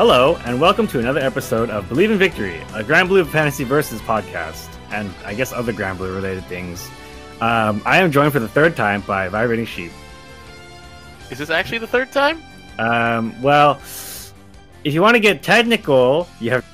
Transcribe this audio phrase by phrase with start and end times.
[0.00, 4.74] Hello, and welcome to another episode of Believe in Victory, a Granblue Fantasy Versus podcast,
[4.90, 6.88] and I guess other Granblue related things.
[7.42, 9.92] Um, I am joined for the third time by Vibrating Sheep.
[11.30, 12.42] Is this actually the third time?
[12.78, 13.72] Um, well,
[14.84, 16.64] if you want to get technical, you have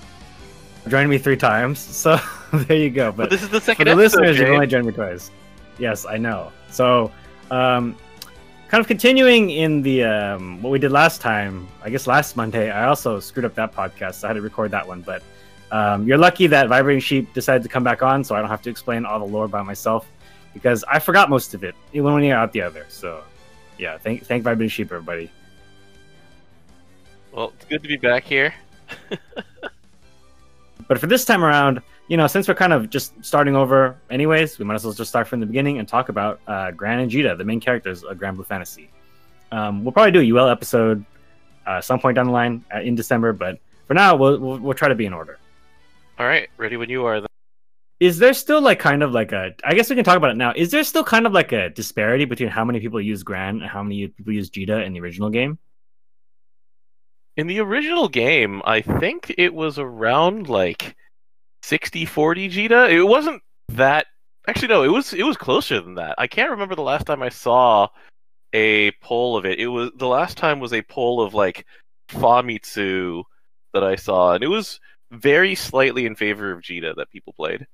[0.87, 2.21] joined me three times, so
[2.53, 3.11] there you go.
[3.11, 4.21] But, But this is the second for the episode.
[4.21, 5.33] listeners, you've only joined me twice.
[5.81, 6.53] Yes, I know.
[6.71, 7.11] So,
[7.51, 7.97] um,
[8.69, 11.67] kind of continuing in the um, what we did last time.
[11.83, 14.15] I guess last Monday, I also screwed up that podcast.
[14.15, 15.23] So I had to record that one, but
[15.71, 18.63] um, you're lucky that Vibrating Sheep decided to come back on, so I don't have
[18.63, 20.09] to explain all the lore by myself
[20.55, 22.87] because I forgot most of it even when you're out the other.
[22.89, 23.23] So,
[23.79, 25.31] yeah, thank thank Vibrating Sheep, everybody.
[27.33, 28.55] Well, it's good to be back here.
[30.89, 34.59] But for this time around, you know, since we're kind of just starting over anyways,
[34.59, 37.11] we might as well just start from the beginning and talk about uh, Gran and
[37.11, 38.91] Djeeta, the main characters of Granblue Fantasy.
[39.51, 41.05] Um, we'll probably do a UL episode
[41.67, 44.75] uh, some point down the line uh, in December, but for now, we'll, we'll, we'll
[44.75, 45.39] try to be in order.
[46.19, 47.21] All right, ready when you are.
[47.21, 47.29] Then.
[47.99, 50.37] Is there still like kind of like a, I guess we can talk about it
[50.37, 50.53] now.
[50.55, 53.71] Is there still kind of like a disparity between how many people use Gran and
[53.71, 55.59] how many people use Djeeta in the original game?
[57.37, 60.97] In the original game, I think it was around like
[61.67, 62.91] 60-40 Djeeta.
[62.91, 64.07] It wasn't that.
[64.47, 64.85] Actually, no.
[64.85, 66.15] It was it was closer than that.
[66.19, 67.89] I can't remember the last time I saw
[68.53, 69.59] a poll of it.
[69.59, 71.67] It was the last time was a poll of like
[72.09, 73.25] Famitsu
[73.75, 74.79] that I saw, and it was
[75.11, 77.67] very slightly in favor of Djeeta that people played.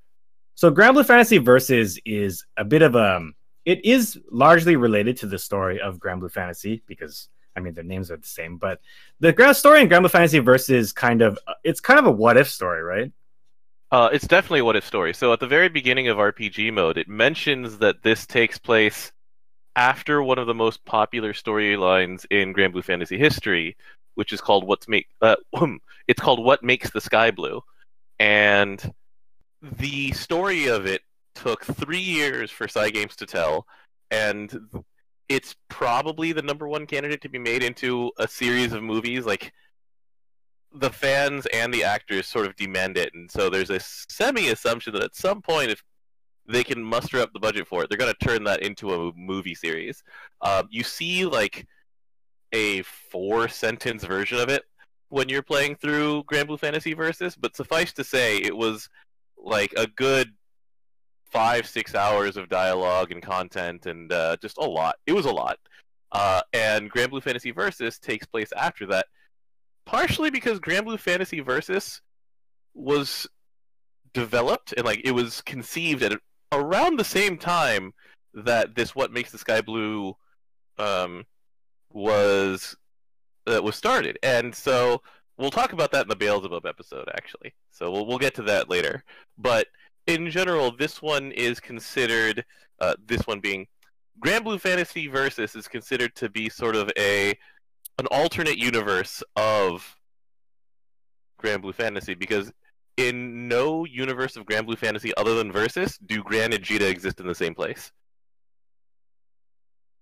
[0.55, 3.29] So Granblue Fantasy Versus is a bit of a
[3.65, 8.09] it is largely related to the story of Granblue Fantasy because I mean their names
[8.09, 8.81] are the same, but
[9.19, 12.49] the grand story in Granblue Fantasy Versus kind of it's kind of a what if
[12.49, 13.11] story, right?
[13.93, 15.13] Uh, it's definitely a what if story.
[15.13, 19.11] So at the very beginning of RPG mode, it mentions that this takes place
[19.75, 23.77] after one of the most popular storylines in Granblue Fantasy history,
[24.15, 25.35] which is called "What's Make." Uh,
[26.07, 27.61] it's called "What Makes the Sky Blue,"
[28.17, 28.91] and
[29.61, 31.03] the story of it
[31.35, 33.67] took three years for Cygames to tell,
[34.09, 34.83] and
[35.29, 39.27] it's probably the number one candidate to be made into a series of movies.
[39.27, 39.53] Like
[40.73, 44.93] the fans and the actors sort of demand it, and so there's a semi assumption
[44.93, 45.83] that at some point, if
[46.47, 49.13] they can muster up the budget for it, they're going to turn that into a
[49.15, 50.03] movie series.
[50.41, 51.65] Um, you see like
[52.51, 54.63] a four sentence version of it
[55.09, 58.89] when you're playing through Granblue Fantasy Versus, but suffice to say, it was
[59.37, 60.29] like a good
[61.29, 64.95] five six hours of dialogue and content and uh, just a lot.
[65.07, 65.57] It was a lot.
[66.11, 69.07] Uh, and Granblue Fantasy Versus takes place after that
[69.85, 72.01] partially because Granblue Fantasy Versus
[72.73, 73.27] was
[74.13, 76.19] developed and like it was conceived at
[76.51, 77.93] around the same time
[78.33, 80.15] that this What Makes the Sky Blue
[80.77, 81.25] um,
[81.91, 82.75] was
[83.45, 85.01] uh, was started, and so
[85.37, 87.53] we'll talk about that in the Beelzebub episode actually.
[87.71, 89.03] So we'll we'll get to that later,
[89.37, 89.67] but
[90.07, 92.43] in general, this one is considered
[92.79, 93.67] uh, this one being
[94.23, 97.37] Granblue Fantasy Versus is considered to be sort of a
[97.99, 99.97] an alternate universe of
[101.41, 102.51] Granblue Fantasy because
[102.97, 107.27] in no universe of Granblue Fantasy other than Versus do Gran and Djeeta exist in
[107.27, 107.91] the same place.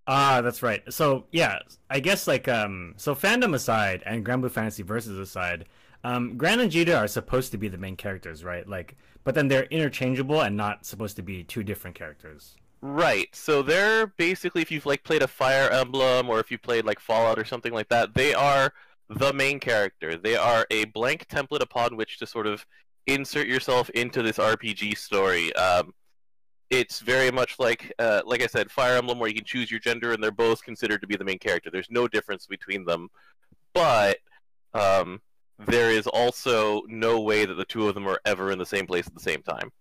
[0.07, 0.81] Ah, that's right.
[0.91, 1.59] So yeah,
[1.89, 5.65] I guess like um so fandom aside and Granblue Fantasy Versus aside,
[6.03, 8.67] um Gran and Djeeta are supposed to be the main characters, right?
[8.67, 12.55] Like but then they're interchangeable and not supposed to be two different characters.
[12.81, 13.29] Right.
[13.33, 16.99] So they're basically if you've like played a Fire Emblem or if you played like
[16.99, 18.73] Fallout or something like that, they are
[19.07, 20.17] the main character.
[20.17, 22.65] They are a blank template upon which to sort of
[23.05, 25.53] insert yourself into this RPG story.
[25.55, 25.93] Um,
[26.71, 29.81] it's very much like, uh, like I said, Fire Emblem, where you can choose your
[29.81, 31.69] gender, and they're both considered to be the main character.
[31.69, 33.09] There's no difference between them,
[33.73, 34.19] but
[34.73, 35.19] um,
[35.59, 38.87] there is also no way that the two of them are ever in the same
[38.87, 39.71] place at the same time.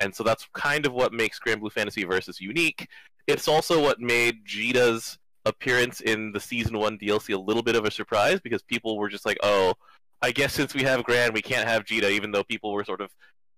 [0.00, 2.88] And so that's kind of what makes Granblue Fantasy Versus unique.
[3.26, 7.84] It's also what made Djeeta's appearance in the season one DLC a little bit of
[7.84, 9.74] a surprise because people were just like, "Oh,
[10.22, 13.00] I guess since we have Gran, we can't have Djeeta," even though people were sort
[13.00, 13.10] of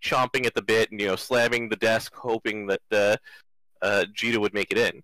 [0.03, 3.17] chomping at the bit and you know slamming the desk, hoping that uh,
[3.81, 5.03] uh, Djeeta would make it in.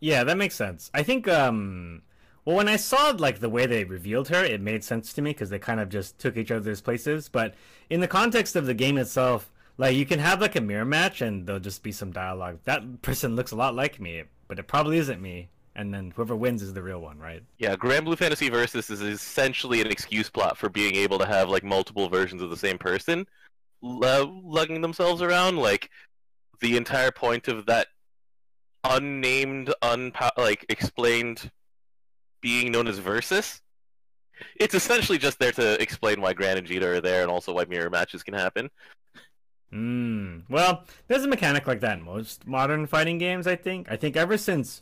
[0.00, 0.90] Yeah, that makes sense.
[0.92, 2.02] I think um
[2.44, 5.30] well when I saw like the way they revealed her, it made sense to me
[5.30, 7.54] because they kind of just took each other's places, but
[7.90, 11.20] in the context of the game itself, like you can have like a mirror match
[11.20, 12.58] and there'll just be some dialogue.
[12.64, 15.48] That person looks a lot like me, but it probably isn't me.
[15.76, 17.42] And then whoever wins is the real one, right?
[17.58, 21.64] Yeah, Granblue Fantasy Versus is essentially an excuse plot for being able to have like
[21.64, 23.26] multiple versions of the same person
[23.82, 25.58] lu- lugging themselves around.
[25.58, 25.90] Like
[26.60, 27.88] the entire point of that
[28.84, 31.50] unnamed, unpo- like explained
[32.40, 33.60] being known as Versus
[34.56, 37.64] It's essentially just there to explain why Gran and Vegeta are there, and also why
[37.64, 38.70] mirror matches can happen.
[39.74, 40.38] Hmm.
[40.48, 43.48] Well, there's a mechanic like that in most modern fighting games.
[43.48, 43.90] I think.
[43.90, 44.80] I think ever since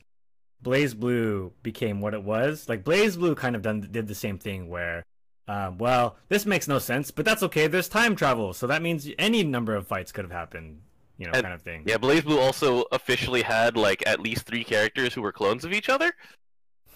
[0.62, 5.02] BlazBlue became what it was, like BlazBlue kind of done did the same thing where,
[5.48, 7.68] um, well, this makes no sense, but that's okay.
[7.68, 10.82] There's time travel, so that means any number of fights could have happened.
[11.16, 11.84] You know, And- kind of thing.
[11.86, 15.88] Yeah, BlazBlue also officially had like at least three characters who were clones of each
[15.88, 16.12] other.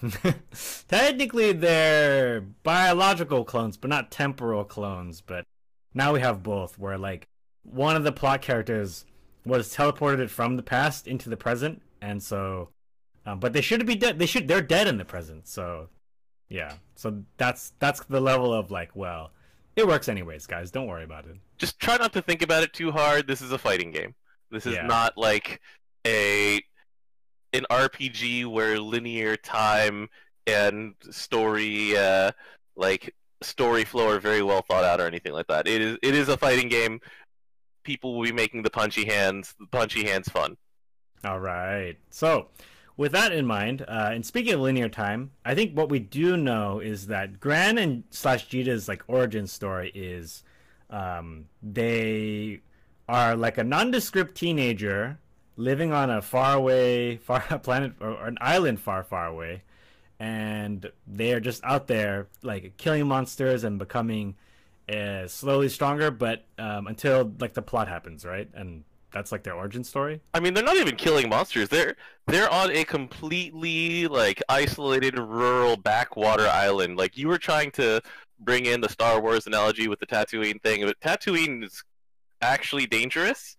[0.89, 5.21] Technically, they're biological clones, but not temporal clones.
[5.23, 5.45] But
[5.95, 7.27] now we have both, where like
[7.71, 9.05] one of the plot characters
[9.45, 12.71] was teleported from the past into the present, and so,
[13.25, 14.19] um, but they should be dead.
[14.19, 15.47] They should they're dead in the present.
[15.49, 15.89] So,
[16.49, 16.75] yeah.
[16.95, 19.31] So that's that's the level of like, well,
[19.77, 20.71] it works anyways, guys.
[20.71, 21.37] Don't worry about it.
[21.59, 23.27] Just try not to think about it too hard.
[23.27, 24.15] This is a fighting game.
[24.51, 24.87] This is Yeah.
[24.87, 25.61] not like
[26.07, 26.61] a
[27.53, 30.09] an RPG where linear time
[30.47, 32.31] and story uh,
[32.77, 35.67] like story flow are very well thought out or anything like that.
[35.67, 37.01] It is it is a fighting game.
[37.87, 40.57] People will be making the punchy hands, the punchy hands fun.
[41.25, 41.95] All right.
[42.11, 42.49] So,
[42.97, 46.37] with that in mind, uh, and speaking of linear time, I think what we do
[46.37, 50.43] know is that Gran and slash Djeeta's like origin story is
[50.91, 52.61] um, they
[53.09, 55.21] are like a nondescript teenager
[55.57, 59.63] living on a faraway far planet or, or an island far far away
[60.19, 64.35] and they are just out there like killing monsters and becoming
[64.93, 69.55] uh, slowly stronger but um, until like the plot happens right and that's like their
[69.55, 71.71] origin story I mean, they're not even killing monsters.
[71.71, 71.97] They're
[72.27, 76.99] they're on a completely like isolated rural backwater island.
[76.99, 78.03] Like you were trying to
[78.41, 81.83] bring in the Star Wars analogy with the Tatooine thing, but Tatooine is
[82.43, 83.57] actually dangerous.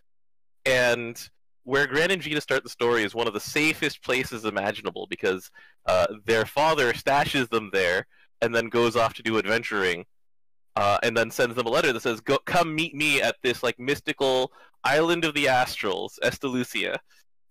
[0.65, 1.17] And
[1.63, 5.49] where Gran and Djeeta start the story is one of the safest places imaginable because
[5.85, 8.05] uh, their father stashes them there
[8.41, 10.05] and then goes off to do adventuring.
[10.77, 13.63] Uh, and then sends them a letter that says, "Go, come meet me at this
[13.63, 14.51] like mystical
[14.83, 16.97] island of the Astrals, Estalucia."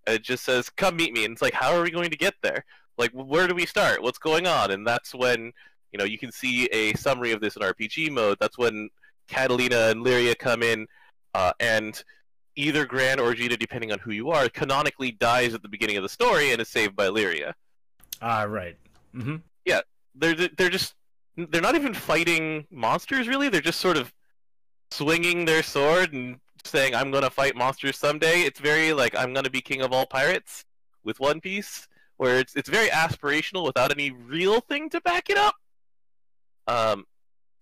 [0.07, 2.17] And it just says, "Come meet me," and it's like, how are we going to
[2.17, 2.65] get there?
[2.99, 4.01] Like, where do we start?
[4.01, 4.71] What's going on?
[4.71, 5.53] And that's when
[5.93, 8.37] you know you can see a summary of this in RPG mode.
[8.41, 8.91] That's when
[9.27, 10.87] Catalina and Lyria come in,
[11.35, 12.01] uh, and
[12.55, 16.05] either Gran or Vegeta, depending on who you are, canonically dies at the beginning of
[16.05, 17.55] the story and is saved by Lyria.
[18.23, 18.77] ah right
[19.13, 19.37] mm-hmm.
[20.19, 20.95] They're they're just
[21.37, 23.49] they're not even fighting monsters really.
[23.49, 24.13] They're just sort of
[24.91, 29.33] swinging their sword and saying, "I'm going to fight monsters someday." It's very like I'm
[29.33, 30.65] going to be king of all pirates
[31.05, 35.37] with One Piece, where it's it's very aspirational without any real thing to back it
[35.37, 35.55] up.
[36.67, 37.07] Um,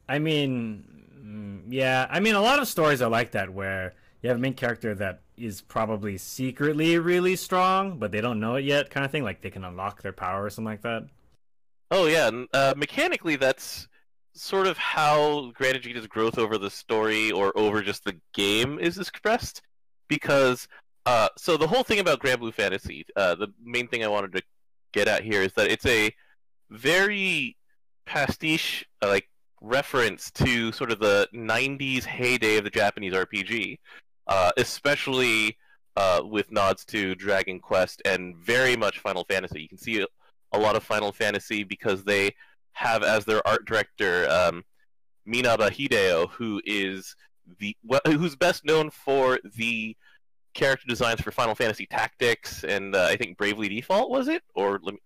[0.08, 2.06] I mean, mm, yeah.
[2.10, 4.94] I mean, a lot of stories are like that where you have a main character
[4.94, 9.24] that is probably secretly really strong, but they don't know it yet, kind of thing.
[9.24, 11.04] Like they can unlock their power or something like that.
[11.90, 13.88] Oh yeah, uh, mechanically that's
[14.34, 18.98] sort of how Gran and growth over the story or over just the game is
[18.98, 19.62] expressed.
[20.08, 20.68] Because
[21.06, 24.42] uh, so the whole thing about Granblue Fantasy, uh, the main thing I wanted to
[24.92, 26.10] get at here is that it's a
[26.70, 27.56] very
[28.06, 29.28] pastiche uh, like
[29.60, 33.78] reference to sort of the '90s heyday of the Japanese RPG,
[34.26, 35.56] uh, especially
[35.96, 39.62] uh, with nods to Dragon Quest and very much Final Fantasy.
[39.62, 40.04] You can see
[40.54, 42.34] a, lot of Final Fantasy because they
[42.72, 44.64] have as their art director um,
[45.26, 47.16] Minaba Hideo, who is
[47.58, 49.96] the well, who's best known for the
[50.54, 54.42] character designs for Final Fantasy Tactics and uh, I think Bravely Default was it?
[54.54, 55.00] Or let me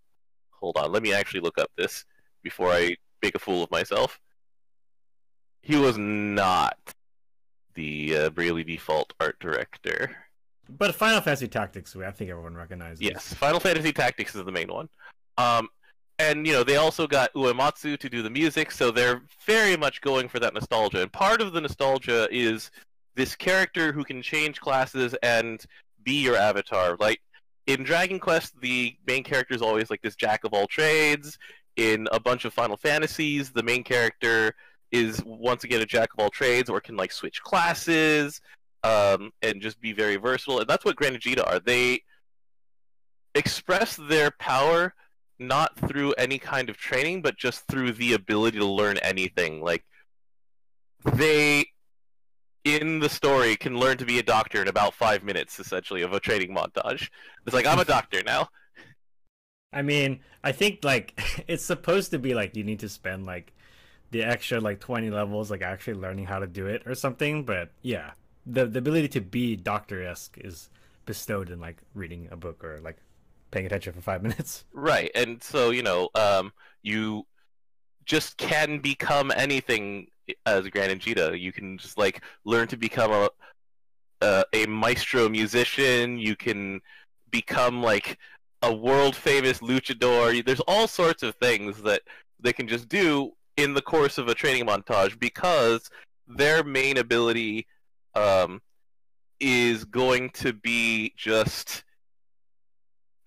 [0.51, 2.05] hold on, let me actually look up this
[2.43, 4.21] before I make a fool of myself.
[5.63, 6.79] He was not
[7.75, 10.17] the uh, Bravely Default art director.
[10.69, 13.01] But Final Fantasy Tactics, I think everyone recognizes.
[13.01, 14.89] Yes, Final Fantasy Tactics is the main one.
[15.39, 15.69] Um,
[16.19, 20.01] and you know they also got Uematsu to do the music, so they're very much
[20.01, 21.03] going for that nostalgia.
[21.03, 22.71] And part of the nostalgia is
[23.15, 25.65] this character who can change classes and
[26.03, 26.97] be your avatar.
[26.99, 27.21] Like
[27.67, 31.39] in Dragon Quest, the main character is always like this jack of all trades.
[31.77, 34.53] In a bunch of Final Fantasies, the main character
[34.91, 38.41] is once again a jack of all trades, or can like switch classes
[38.83, 40.59] um, and just be very versatile.
[40.59, 41.61] And that's what Gran and Vegeta are.
[41.61, 42.03] They
[43.37, 44.95] express their power
[45.39, 49.63] not through any kind of training, but just through the ability to learn anything.
[49.63, 49.85] Like
[51.05, 51.67] they
[52.65, 56.13] in the story can learn to be a doctor in about five minutes, essentially, of
[56.13, 57.09] a training montage.
[57.47, 58.49] It's like I'm a doctor now.
[59.73, 61.19] I mean, I think like
[61.49, 63.53] it's supposed to be like you need to spend like
[64.11, 67.71] the extra like 20 levels like actually learning how to do it or something, but
[67.83, 68.13] yeah.
[68.51, 70.71] The the ability to be doctor-esque is
[71.05, 72.97] bestowed in like reading a book or like
[73.51, 74.65] paying attention for 5 minutes.
[74.73, 76.53] Right, and so you know, um,
[76.83, 77.27] you
[78.05, 80.09] just can become anything
[80.47, 81.39] as Gran and Djeeta.
[81.39, 83.29] You can just like learn to become a
[84.21, 86.19] uh, a maestro musician.
[86.19, 86.81] You can
[87.31, 88.19] become like
[88.63, 90.45] a world famous luchador.
[90.45, 92.03] There's all sorts of things that
[92.41, 95.91] they can just do in the course of a training montage because
[96.27, 97.67] their main ability
[98.15, 98.61] um,
[99.41, 101.85] is going to be just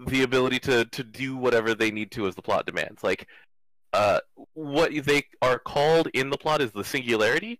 [0.07, 3.03] the ability to to do whatever they need to as the plot demands.
[3.03, 3.27] Like
[3.93, 4.19] uh,
[4.53, 7.59] what they are called in the plot is the singularity,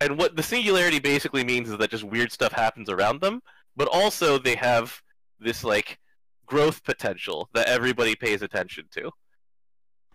[0.00, 3.42] and what the singularity basically means is that just weird stuff happens around them,
[3.76, 5.00] but also they have
[5.40, 5.98] this like
[6.46, 9.10] growth potential that everybody pays attention to.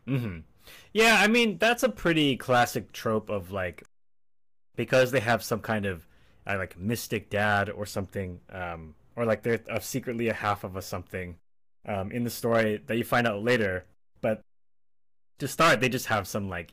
[0.08, 0.40] hmm
[0.94, 3.84] Yeah, I mean that's a pretty classic trope of like
[4.76, 6.08] because they have some kind of
[6.48, 10.82] uh, like mystic dad or something, um, or like they're secretly a half of a
[10.82, 11.38] something
[11.88, 13.86] um, in the story that you find out later.
[14.22, 14.42] But
[15.40, 16.72] to start, they just have some like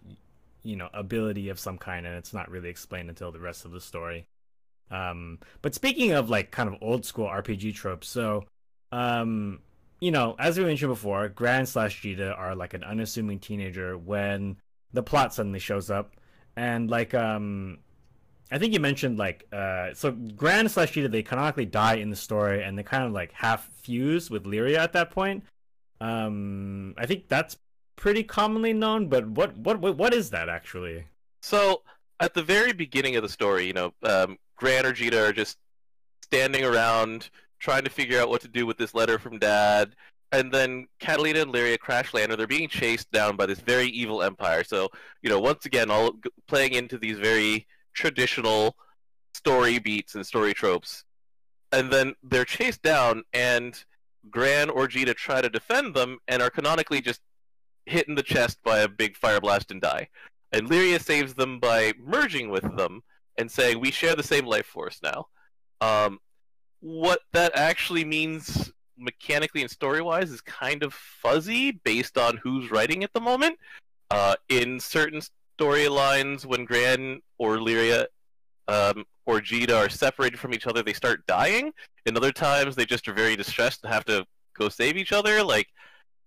[0.63, 3.73] you know ability of some kind, and it's not really explained until the rest of
[3.73, 4.27] the story.
[4.91, 8.45] Um, but speaking of like kind of old school RPG tropes, so
[8.93, 9.61] um,
[10.01, 14.57] you know, as we mentioned before, Gran slash Djeeta are like an unassuming teenager when
[14.93, 16.17] the plot suddenly shows up,
[16.57, 17.79] and like um,
[18.51, 22.17] I think you mentioned like uh, so Gran slash Djeeta they canonically die in the
[22.17, 25.45] story, and they kind of like half fuse with Lyria at that point.
[26.01, 27.57] Um, I think that's
[27.97, 31.05] pretty commonly known, but what what what, is that actually?
[31.43, 31.83] So
[32.19, 35.59] at the very beginning of the story, you know, um, Gran or Djeeta are just
[36.23, 39.95] standing around trying to figure out what to do with this letter from Dad,
[40.33, 43.89] and then Catalina and Lyria crash land, and they're being chased down by this very
[43.89, 44.65] evil empire.
[44.65, 44.89] So
[45.23, 46.13] you know, once again, all
[46.49, 47.67] playing into these very
[48.01, 48.77] traditional
[49.35, 51.05] story beats and story tropes,
[51.71, 53.85] and then they're chased down, and
[54.31, 57.21] Gran or Djeeta try to defend them, and are canonically just
[57.85, 60.09] hit in the chest by a big fire blast and die.
[60.53, 63.03] And Lyria saves them by merging with them
[63.37, 65.29] and saying, "We share the same life force now."
[65.81, 66.21] Um,
[66.81, 72.71] what that actually means mechanically and story wise is kind of fuzzy based on who's
[72.71, 73.59] writing at the moment.
[74.11, 75.21] Uh, in certain
[75.61, 78.07] storylines, when Gran or Lyria
[78.69, 81.73] um, or Djeeta are separated from each other, they start dying.
[82.07, 84.25] In other times, they just are very distressed and have to
[84.59, 85.43] go save each other.
[85.43, 85.69] Like,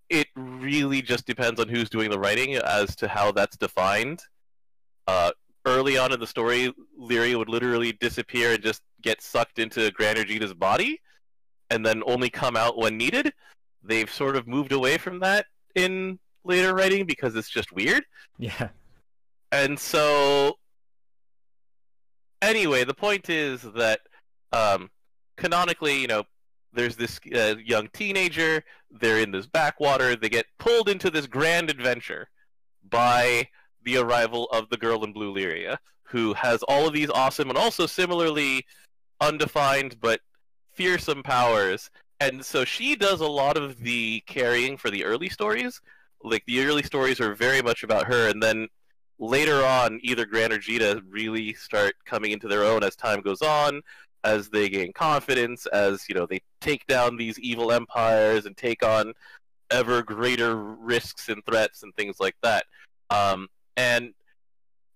[0.09, 4.21] it really just depends on who's doing the writing as to how that's defined.
[5.07, 5.31] Uh,
[5.65, 10.17] early on in the story, Lyria would literally disappear and just get sucked into Gran
[10.17, 10.99] or Djeeta's body,
[11.69, 13.33] and then only come out when needed.
[13.83, 18.03] They've sort of moved away from that in later writing because it's just weird.
[18.37, 18.69] Yeah.
[19.53, 20.57] And so,
[22.41, 24.00] anyway, the point is that
[24.51, 24.89] um,
[25.38, 26.24] canonically, you know,
[26.74, 28.63] there's this uh, young teenager.
[28.89, 30.15] They're in this backwater.
[30.15, 32.29] They get pulled into this grand adventure
[32.89, 33.48] by
[33.83, 37.57] the arrival of the girl in blue Lyria, who has all of these awesome and
[37.57, 38.65] also similarly
[39.22, 40.19] undefined but
[40.72, 41.91] fearsome powers.
[42.19, 45.79] And so she does a lot of the carrying for the early stories.
[46.24, 48.67] Like the early stories are very much about her, and then
[49.20, 53.41] later on, either Gran or Djeeta really start coming into their own as time goes
[53.41, 53.82] on,
[54.24, 58.84] as they gain confidence, as you know they take down these evil empires and take
[58.84, 59.13] on
[59.72, 62.65] ever greater risks and threats and things like that.
[63.10, 64.13] Um, and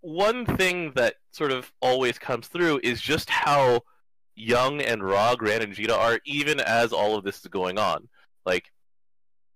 [0.01, 3.81] one thing that sort of always comes through is just how
[4.35, 8.07] young and raw Gran and Djeeta are, even as all of this is going on.
[8.45, 8.71] Like,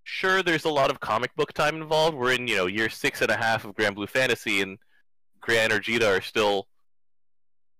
[0.03, 2.17] sure, there's a lot of comic book time involved.
[2.17, 4.77] We're in, you know, year six and a half of Granblue Fantasy, and
[5.39, 6.67] Gran or Djeeta are still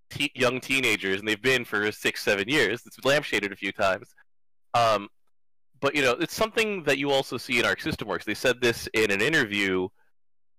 [0.10, 2.82] te- young teenagers, and they've been for six, seven years.
[2.86, 4.10] It's lampshaded a few times.
[4.74, 5.10] Um,
[5.80, 8.26] but, you know, it's something that you also see in Arc System Works.
[8.26, 9.88] They said this in an interview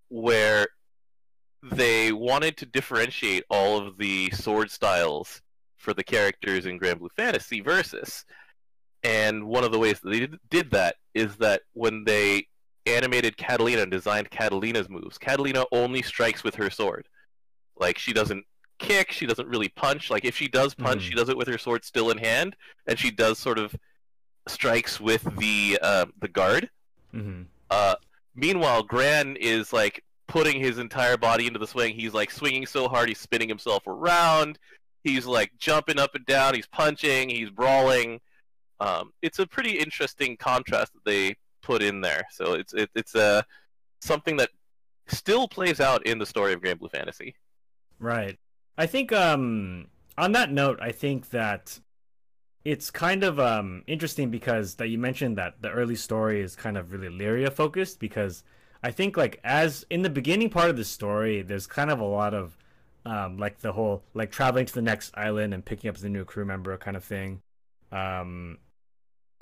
[0.08, 0.66] where
[1.62, 5.40] they wanted to differentiate all of the sword styles
[5.76, 8.24] for the characters in Granblue Fantasy Versus.
[9.04, 12.46] And one of the ways that they did that is that when they
[12.86, 17.06] animated Catalina and designed Catalina's moves, Catalina only strikes with her sword.
[17.78, 18.44] Like she doesn't
[18.78, 20.10] kick, she doesn't really punch.
[20.10, 21.08] Like if she does punch, Mhm.
[21.08, 23.74] she does it with her sword still in hand, and she does sort of
[24.48, 26.68] strikes with the uh, the guard.
[27.12, 27.94] hmm Uh,
[28.34, 31.94] meanwhile, Gran is like putting his entire body into the swing.
[31.94, 34.58] He's like swinging so hard, he's spinning himself around.
[35.04, 36.54] He's like jumping up and down.
[36.54, 37.28] He's punching.
[37.28, 38.20] He's brawling.
[38.82, 42.24] Um, it's a pretty interesting contrast that they put in there.
[42.32, 43.42] So it's it, it's uh,
[44.00, 44.50] something that
[45.06, 47.36] still plays out in the story of Granblue Fantasy.
[48.00, 48.38] Right.
[48.76, 49.86] I think um
[50.18, 51.78] on that note, I think that
[52.64, 56.76] it's kind of um interesting because that you mentioned that the early story is kind
[56.76, 58.42] of really Lyria focused because
[58.82, 62.04] I think like as in the beginning part of the story, there's kind of a
[62.04, 62.56] lot of
[63.04, 66.24] um, like the whole like traveling to the next island and picking up the new
[66.24, 67.42] crew member kind of thing.
[67.92, 68.58] Um,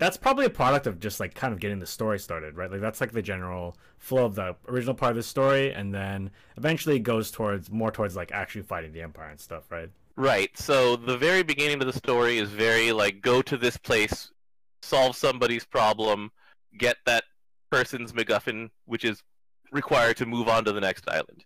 [0.00, 2.70] that's probably a product of just like kind of getting the story started, right?
[2.70, 6.30] Like that's like the general flow of the original part of the story, and then
[6.56, 9.90] eventually it goes towards more towards like actually fighting the empire and stuff, right?
[10.16, 10.56] Right.
[10.56, 14.32] So the very beginning of the story is very like go to this place,
[14.80, 16.32] solve somebody's problem,
[16.78, 17.24] get that
[17.70, 19.22] person's MacGuffin, which is
[19.70, 21.44] required to move on to the next island.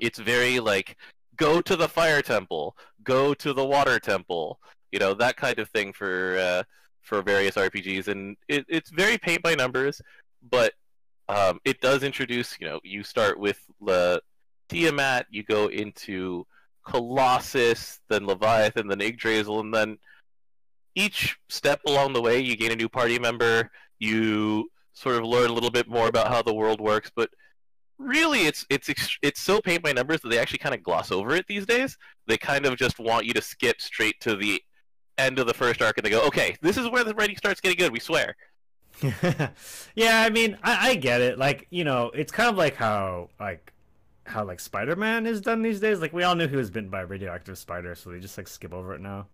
[0.00, 0.96] It's very like
[1.36, 4.58] go to the fire temple, go to the water temple,
[4.90, 6.62] you know that kind of thing for uh,
[7.02, 10.00] for various RPGs, and it, it's very paint by numbers,
[10.50, 10.72] but
[11.28, 12.56] um, it does introduce.
[12.60, 14.22] You know, you start with the
[14.68, 16.46] Tiamat, you go into
[16.86, 19.98] Colossus, then Leviathan, then Yggdrasil, and then
[20.94, 23.70] each step along the way, you gain a new party member.
[23.98, 27.30] You sort of learn a little bit more about how the world works, but
[27.98, 28.90] really it's it's
[29.22, 31.96] it's so paint by numbers that they actually kind of gloss over it these days.
[32.26, 34.60] They kind of just want you to skip straight to the
[35.20, 37.60] end of the first arc and they go, okay, this is where the writing starts
[37.60, 37.92] getting good.
[37.92, 38.36] We swear.
[39.94, 41.38] yeah, I mean, I, I get it.
[41.38, 43.72] Like, you know, it's kind of like how like
[44.24, 46.00] how like Spider-Man is done these days.
[46.00, 48.48] Like, we all knew he was bitten by a radioactive spider, so they just like
[48.48, 49.26] skip over it now.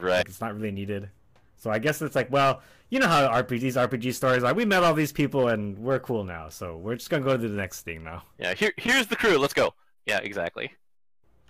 [0.00, 0.18] Right.
[0.18, 1.10] Like, it's not really needed.
[1.56, 4.54] So I guess it's like, well, you know how RPGs, RPG stories are.
[4.54, 7.48] We met all these people and we're cool now, so we're just gonna go to
[7.48, 8.22] the next thing now.
[8.38, 8.54] Yeah.
[8.54, 9.38] Here, here's the crew.
[9.38, 9.74] Let's go.
[10.06, 10.72] Yeah, exactly.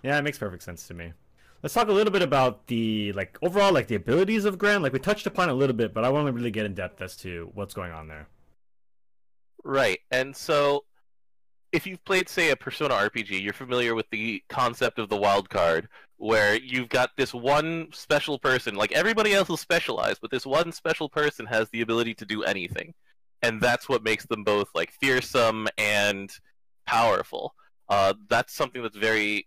[0.01, 1.13] Yeah, it makes perfect sense to me.
[1.61, 4.81] Let's talk a little bit about the like overall like the abilities of Gran.
[4.81, 7.01] Like we touched upon a little bit, but I want to really get in depth
[7.01, 8.27] as to what's going on there.
[9.65, 10.85] Right, and so
[11.71, 15.49] if you've played, say, a Persona RPG, you're familiar with the concept of the wild
[15.49, 20.45] card, where you've got this one special person, like everybody else is specialized, but this
[20.45, 22.93] one special person has the ability to do anything,
[23.41, 26.31] and that's what makes them both like fearsome and
[26.85, 27.53] powerful.
[27.89, 29.45] Uh, that's something that's very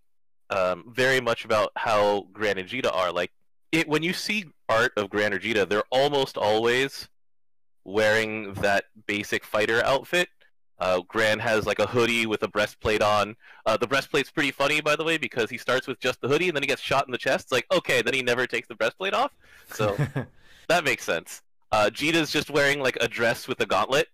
[0.53, 3.11] um, very much about how Gran and Djeeta are.
[3.11, 3.33] Like
[3.73, 7.09] it, when you see art of Gran or Djeeta, they're almost always
[7.85, 10.29] wearing that basic fighter outfit.
[10.79, 13.37] Uh, Gran has like a hoodie with a breastplate on.
[13.67, 16.49] Uh, the breastplate's pretty funny, by the way, because he starts with just the hoodie
[16.49, 17.47] and then he gets shot in the chest.
[17.47, 19.33] It's like, okay, then he never takes the breastplate off.
[19.73, 19.97] So
[20.69, 21.41] that makes sense.
[21.71, 24.09] Uh, Djeeta's just wearing like a dress with a gauntlet,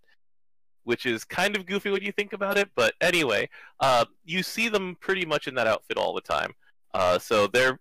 [0.88, 2.70] which is kind of goofy when you think about it.
[2.74, 6.55] But anyway, uh, you see them pretty much in that outfit all the time.
[6.94, 7.79] Uh, so they're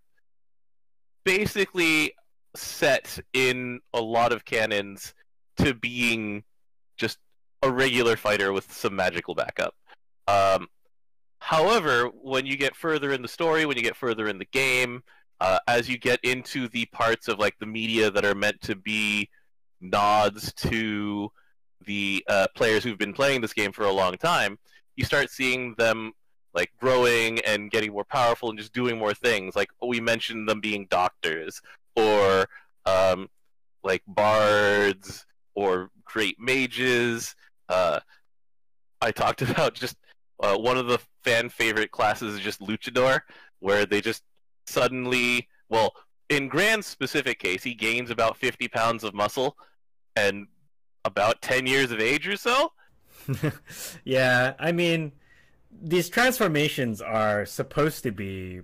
[1.24, 2.14] basically
[2.54, 5.14] set in a lot of canons
[5.56, 6.44] to being
[6.98, 7.18] just
[7.64, 9.74] a regular fighter with some magical backup.
[10.28, 10.68] Um,
[11.40, 15.02] however, when you get further in the story, when you get further in the game,
[15.40, 18.76] uh, as you get into the parts of like the media that are meant to
[18.76, 19.30] be
[19.80, 21.32] nods to
[21.88, 24.60] the uh, players who've been playing this game for a long time,
[24.96, 26.12] you start seeing them
[26.54, 29.56] like growing and getting more powerful and just doing more things.
[29.56, 31.62] Like we mentioned them being doctors
[31.96, 32.48] or
[32.86, 33.30] um,
[33.84, 37.36] like bards or great mages.
[37.70, 38.00] Uh,
[39.02, 39.98] I talked about just
[40.40, 43.22] uh, one of the fan favorite classes is just luchador,
[43.60, 44.24] where they just
[44.66, 45.94] suddenly, well,
[46.30, 49.56] in Gran's specific case, he gains about 50 pounds of muscle
[50.16, 50.48] and
[51.08, 52.72] about 10 years of age or so.
[54.06, 55.14] yeah, I mean,
[55.82, 58.62] these transformations are supposed to be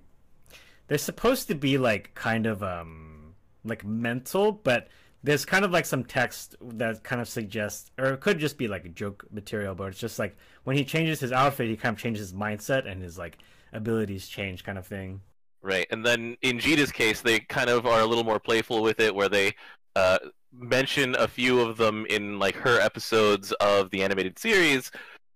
[0.86, 4.88] they're supposed to be like kind of um like mental, but
[5.22, 8.68] there's kind of like some text that kind of suggests or it could just be
[8.68, 11.96] like a joke material, but it's just like when he changes his outfit, he kind
[11.96, 13.38] of changes his mindset and his like
[13.72, 15.20] abilities change kind of thing.
[15.62, 15.86] Right.
[15.90, 19.14] And then in Djeeta's case, they kind of are a little more playful with it
[19.14, 19.54] where they
[19.96, 20.18] uh
[20.58, 24.90] mention a few of them in like her episodes of the animated series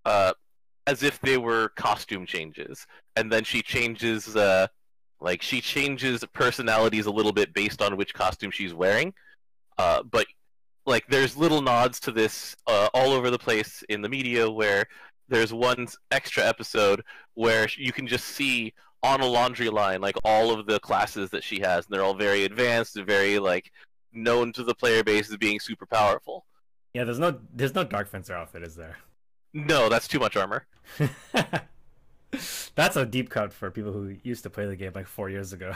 [0.04, 0.32] uh,
[0.86, 2.86] as if they were costume changes.
[3.16, 4.68] And then she changes uh,
[5.20, 9.12] like she changes personalities a little bit based on which costume she's wearing.
[9.76, 10.26] Uh, but
[10.86, 14.86] like there's little nods to this uh, all over the place in the media where
[15.28, 17.02] there's one extra episode
[17.34, 21.44] where you can just see on a laundry line like all of the classes that
[21.44, 23.70] she has and they're all very advanced very like
[24.12, 26.46] known to the player base as being super powerful.
[26.94, 28.96] Yeah, there's no there's no Dark Fencer outfit, is there?
[29.52, 30.66] No, that's too much armor.
[32.74, 35.52] that's a deep cut for people who used to play the game like four years
[35.52, 35.74] ago.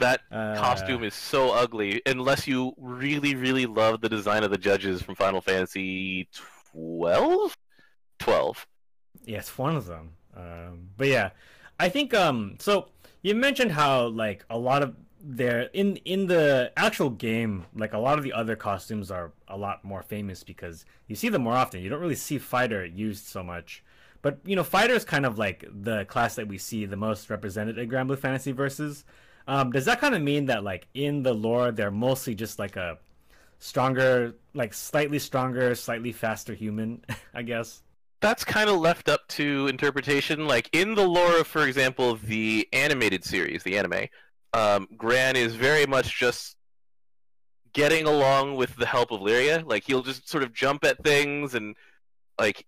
[0.00, 4.58] That uh, costume is so ugly, unless you really, really love the design of the
[4.58, 6.28] judges from Final Fantasy
[6.72, 7.56] 12?
[8.18, 8.66] 12.
[9.24, 10.10] Yeah, it's one of them.
[10.36, 11.30] Um, but yeah,
[11.78, 12.56] I think um.
[12.58, 12.88] So
[13.22, 17.98] you mentioned how like a lot of there in in the actual game, like a
[17.98, 21.54] lot of the other costumes are a lot more famous because you see them more
[21.54, 21.80] often.
[21.80, 23.82] You don't really see fighter used so much.
[24.20, 27.30] But you know, fighter is kind of like the class that we see the most
[27.30, 29.04] represented in Granblue Fantasy Versus.
[29.46, 32.76] Um, does that kind of mean that like in the lore they're mostly just like
[32.76, 32.98] a
[33.58, 37.02] stronger, like slightly stronger, slightly faster human?
[37.34, 37.82] I guess
[38.24, 40.46] that's kind of left up to interpretation.
[40.46, 44.08] Like in the lore of, for example, the animated series, the anime,
[44.54, 46.56] um, Gran is very much just
[47.72, 49.68] getting along with the help of Lyria.
[49.68, 51.74] Like he'll just sort of jump at things and
[52.38, 52.64] like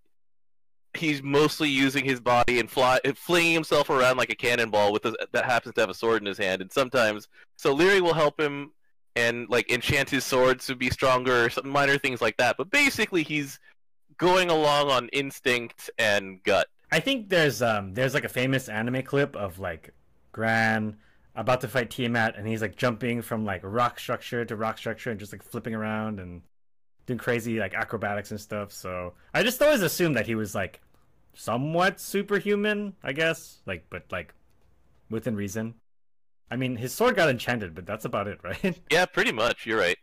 [0.95, 5.15] he's mostly using his body and fly, flinging himself around like a cannonball with a,
[5.33, 6.61] that happens to have a sword in his hand.
[6.61, 8.73] And sometimes, so Lyria will help him
[9.15, 12.57] and like enchant his swords to be stronger, or some minor things like that.
[12.59, 13.59] But basically, he's
[14.19, 16.67] going along on instinct and gut.
[16.91, 19.95] I think there's um there's like a famous anime clip of like
[20.33, 20.97] Gran
[21.37, 25.11] about to fight Tiamat, and he's like jumping from like rock structure to rock structure
[25.11, 26.43] and just like flipping around and
[27.07, 28.73] doing crazy like acrobatics and stuff.
[28.73, 30.81] So I just always assumed that he was like
[31.35, 33.59] somewhat superhuman, I guess.
[33.67, 34.35] Like, but like
[35.11, 35.75] within reason.
[36.51, 38.81] I mean, his sword got enchanted, but that's about it, right?
[38.91, 39.67] Yeah, pretty much.
[39.67, 39.99] You're right.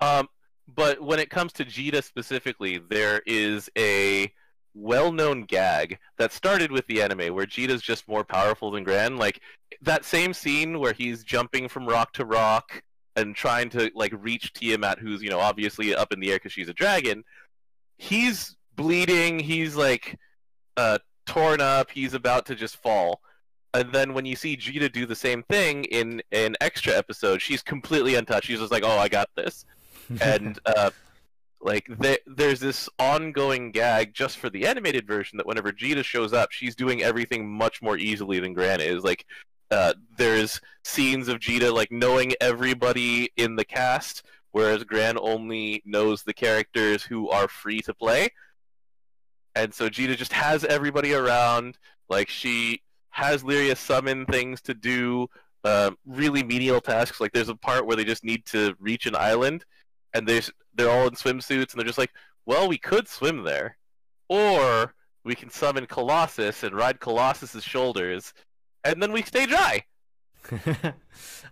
[0.00, 0.28] Um,
[0.66, 4.32] but when it comes to Djeeta specifically, there is a
[4.74, 9.16] well-known gag that started with the anime where Djeeta's just more powerful than Gran.
[9.16, 9.40] Like
[9.82, 12.82] that same scene where he's jumping from rock to rock
[13.16, 16.52] and trying to like reach Tiamat, who's you know obviously up in the air because
[16.52, 17.24] she's a dragon.
[17.98, 19.38] He's bleeding.
[19.38, 20.18] He's like
[20.76, 21.90] uh, torn up.
[21.90, 23.20] He's about to just fall.
[23.72, 27.62] And then when you see Djeeta do the same thing in an extra episode, she's
[27.62, 28.46] completely untouched.
[28.46, 29.64] She's just like, "Oh, I got this,"
[30.20, 30.90] and uh,
[31.60, 31.86] like
[32.26, 36.74] there's this ongoing gag just for the animated version that whenever Djeeta shows up, she's
[36.74, 39.04] doing everything much more easily than Gran is.
[39.04, 39.26] Like
[39.70, 46.22] uh, there's scenes of Djeeta like knowing everybody in the cast, whereas Gran only knows
[46.22, 48.30] the characters who are free to play.
[49.54, 51.78] And so Djeeta just has everybody around.
[52.08, 55.28] Like she has Lyria summon things to do,
[55.64, 57.20] uh, really menial tasks.
[57.20, 59.64] Like there's a part where they just need to reach an island,
[60.14, 60.40] and they
[60.74, 62.12] they're all in swimsuits, and they're just like,
[62.46, 63.76] well, we could swim there,
[64.28, 68.32] or we can summon Colossus and ride Colossus's shoulders
[68.84, 69.84] and then we stay dry.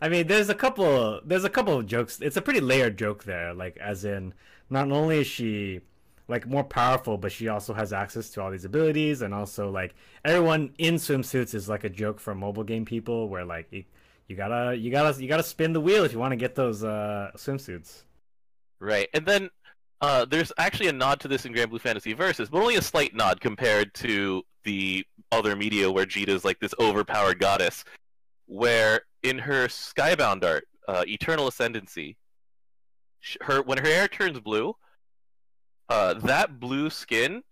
[0.00, 1.20] I mean, there's a couple.
[1.24, 2.20] There's a couple of jokes.
[2.20, 3.52] It's a pretty layered joke there.
[3.52, 4.34] Like, as in,
[4.70, 5.80] not only is she
[6.26, 9.94] like more powerful, but she also has access to all these abilities, and also like
[10.24, 13.84] everyone in swimsuits is like a joke for mobile game people, where like you,
[14.26, 16.82] you gotta you gotta you gotta spin the wheel if you want to get those
[16.82, 18.04] uh, swimsuits.
[18.80, 19.50] Right, and then
[20.00, 23.14] uh, there's actually a nod to this in Granblue Fantasy Versus, but only a slight
[23.14, 27.84] nod compared to the other media where Djeeta's like this overpowered goddess.
[28.46, 32.16] Where in her Skybound art, uh, Eternal Ascendancy,
[33.42, 34.74] her when her hair turns blue,
[35.88, 37.42] uh, that blue skin,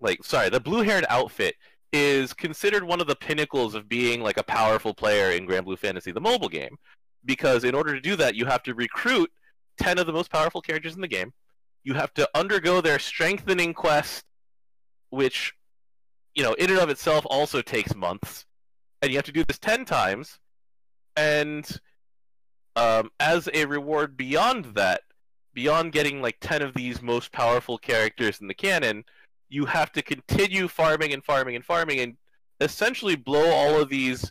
[0.00, 1.56] like sorry, the blue-haired outfit
[1.92, 6.12] is considered one of the pinnacles of being like a powerful player in Granblue Fantasy,
[6.12, 6.76] the mobile game,
[7.24, 9.30] because in order to do that, you have to recruit
[9.78, 11.32] 10 of the most powerful characters in the game.
[11.84, 14.24] You have to undergo their strengthening quest,
[15.10, 15.54] which,
[16.34, 18.44] you know, in and of itself also takes months.
[19.00, 20.38] And you have to do this 10 times.
[21.16, 21.68] And
[22.76, 25.02] um, as a reward beyond that,
[25.54, 29.04] beyond getting like 10 of these most powerful characters in the canon,
[29.48, 32.16] you have to continue farming and farming and farming and
[32.60, 34.30] essentially blow all of these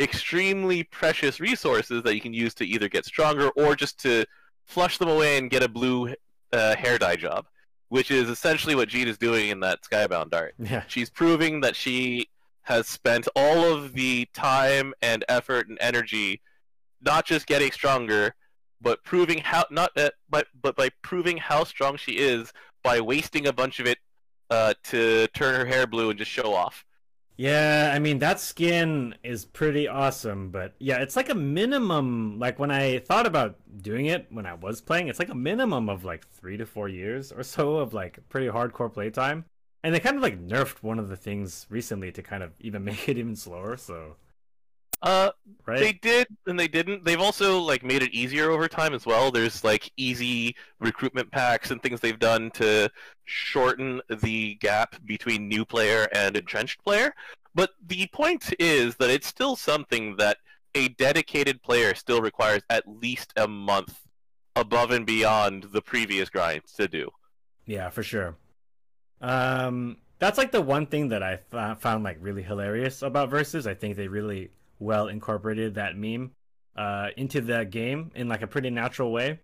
[0.00, 4.24] extremely precious resources that you can use to either get stronger or just to
[4.70, 6.14] flush them away and get a blue
[6.52, 7.46] uh, hair dye job,
[7.88, 10.54] which is essentially what Djeeta is doing in that Skybound art.
[10.58, 10.84] Yeah.
[10.86, 12.28] She's proving that she
[12.62, 16.40] has spent all of the time and effort and energy
[17.02, 18.34] not just getting stronger,
[18.80, 22.52] but proving how not uh, but but by proving how strong she is
[22.82, 23.98] by wasting a bunch of it
[24.50, 26.84] uh, to turn her hair blue and just show off.
[27.40, 32.38] Yeah, I mean that skin is pretty awesome, but yeah, it's like a minimum.
[32.38, 35.88] Like when I thought about doing it when I was playing, it's like a minimum
[35.88, 39.46] of like three to four years or so of like pretty hardcore playtime.
[39.82, 42.84] And they kind of like nerfed one of the things recently to kind of even
[42.90, 43.78] make it even slower.
[43.78, 44.16] So,
[45.02, 45.30] uh,
[45.66, 45.78] right?
[45.78, 47.04] They did and they didn't.
[47.04, 49.30] They've also like made it easier over time as well.
[49.30, 52.90] There's like easy recruitment packs and things they've done to
[53.24, 57.14] shorten the gap between new player and entrenched player.
[57.54, 60.38] But the point is that it's still something that
[60.74, 63.98] a dedicated player still requires at least a month
[64.54, 67.10] above and beyond the previous grinds to do.
[67.66, 68.36] Yeah, for sure.
[69.20, 71.40] Um, that's like the one thing that I
[71.80, 73.66] found like really hilarious about versus.
[73.66, 76.32] I think they really well incorporated that meme.
[76.76, 79.40] uh, into the game in like a pretty natural way.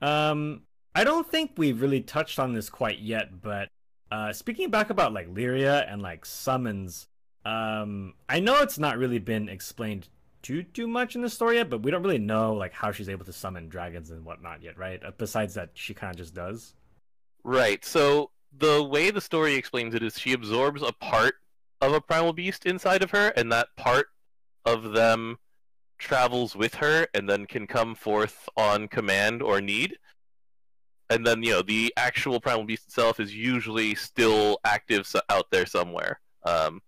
[0.00, 0.62] Um,
[0.94, 3.68] I don't think we've really touched on this quite yet, but
[4.12, 7.08] uh, speaking back about like Lyria and like summons,
[7.44, 10.08] um, I know it's not really been explained
[10.42, 13.08] too too much in the story yet, but we don't really know like how she's
[13.08, 15.02] able to summon dragons and whatnot yet, right?
[15.04, 16.74] Uh, besides that, she kind of just does.
[17.44, 17.84] Right.
[17.84, 21.36] So the way the story explains it is she absorbs a part
[21.80, 24.08] of a primal beast inside of her, and that part
[24.64, 25.38] of them
[25.98, 29.96] travels with her and then can come forth on command or need.
[31.10, 35.50] And then, you know, the actual primal beast itself is usually still active so- out
[35.50, 36.80] there somewhere, um,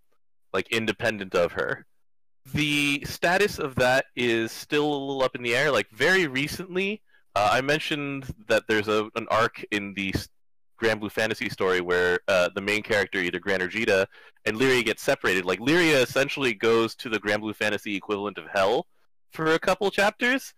[0.52, 1.86] like independent of her.
[2.54, 5.70] The status of that is still a little up in the air.
[5.70, 7.02] Like, very recently,
[7.34, 10.14] uh, I mentioned that there's a, an arc in the
[10.82, 14.06] Granblue Fantasy story where uh, the main character, either Gran or Djeeta,
[14.44, 15.44] and Lyria get separated.
[15.44, 18.86] Like, Lyria essentially goes to the Granblue Fantasy equivalent of Hell
[19.30, 20.54] for a couple chapters.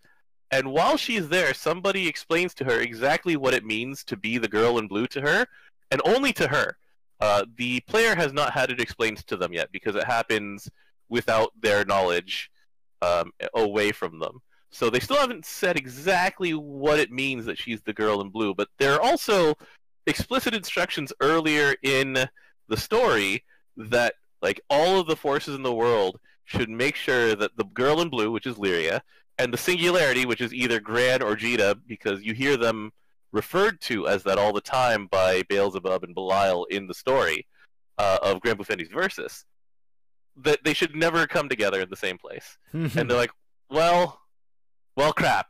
[0.51, 4.49] And while she's there, somebody explains to her exactly what it means to be the
[4.49, 5.47] girl in blue to her,
[5.91, 6.77] and only to her.
[7.21, 10.69] Uh, the player has not had it explained to them yet because it happens
[11.09, 12.51] without their knowledge
[13.03, 14.41] um, away from them.
[14.71, 18.55] So they still haven't said exactly what it means that she's the girl in blue,
[18.55, 19.55] but there are also
[20.07, 22.27] explicit instructions earlier in
[22.69, 23.45] the story
[23.77, 28.01] that like all of the forces in the world should make sure that the girl
[28.01, 29.01] in blue, which is Lyria,
[29.39, 32.93] and the singularity, which is either Gran or Djeeta, because you hear them
[33.33, 37.47] referred to as that all the time by Beelzebub and Belial in the story
[37.99, 39.45] uh, of Grand Fantasy Versus,
[40.37, 42.59] that they should never come together in the same place.
[42.73, 43.33] and they're like,
[43.71, 44.21] well,
[44.97, 45.47] well, crap.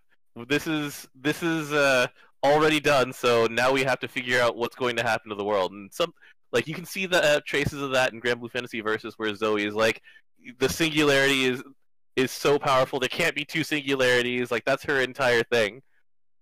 [0.48, 2.08] This is this is uh,
[2.44, 5.44] already done, so now we have to figure out what's going to happen to the
[5.44, 5.72] world.
[5.72, 6.12] And some
[6.52, 9.66] like you can see the uh, traces of that in Granblue Fantasy Versus, where Zooey
[9.66, 10.00] is like,
[10.58, 11.62] the singularity is
[12.16, 13.00] is so powerful.
[13.00, 14.50] There can't be two singularities.
[14.50, 15.82] Like that's her entire thing.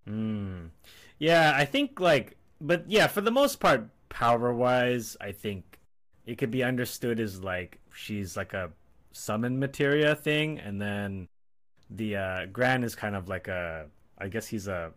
[0.06, 0.66] Hmm.
[1.18, 5.78] Yeah, I think like, but yeah, for the most part, power wise, I think
[6.26, 8.70] it could be understood as like she's like a
[9.12, 11.28] summon materia thing, and then
[11.90, 13.86] the uh, Gran is kind of like a,
[14.18, 14.92] I guess he's a,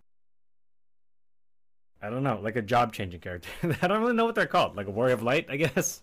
[2.05, 3.49] I don't know, like a job changing character.
[3.81, 6.01] I don't really know what they're called, like a warrior of light, I guess.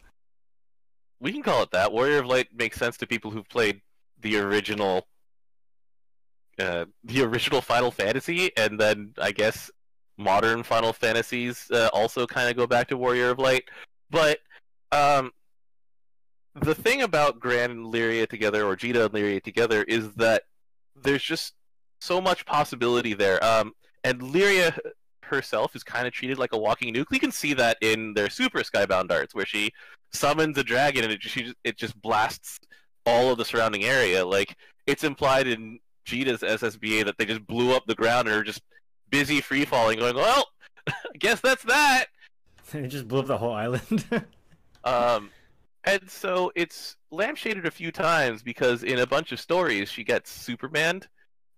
[1.22, 1.92] We can call it that.
[1.92, 3.80] Warrior of Light makes sense to people who've played
[4.20, 5.06] the original,
[6.58, 9.70] uh, the original Final Fantasy, and then I guess
[10.18, 13.62] modern Final Fantasies uh, also kind of go back to Warrior of Light.
[14.10, 14.40] But
[14.90, 15.30] um,
[16.60, 20.42] the thing about Gran and Lyria together, or Djeeta and Lyria together, is that
[21.00, 21.54] there's just
[22.00, 23.42] so much possibility there.
[23.44, 24.76] Um, and Lyria
[25.24, 27.06] herself is kind of treated like a walking nuke.
[27.10, 29.72] You can see that in their Super Skybound arts, where she
[30.12, 32.60] summons a dragon and it just, it just blasts
[33.06, 34.24] all of the surrounding area.
[34.24, 34.56] Like
[34.86, 38.62] it's implied in Djeeta's SSBA that they just blew up the ground and are just
[39.10, 40.48] busy free falling, going, "Well,
[40.86, 42.06] I guess that's that."
[42.72, 44.04] it just blew up the whole island.
[44.84, 45.30] um,
[45.84, 50.30] and so it's lampshaded a few times because in a bunch of stories she gets
[50.30, 51.02] Superman,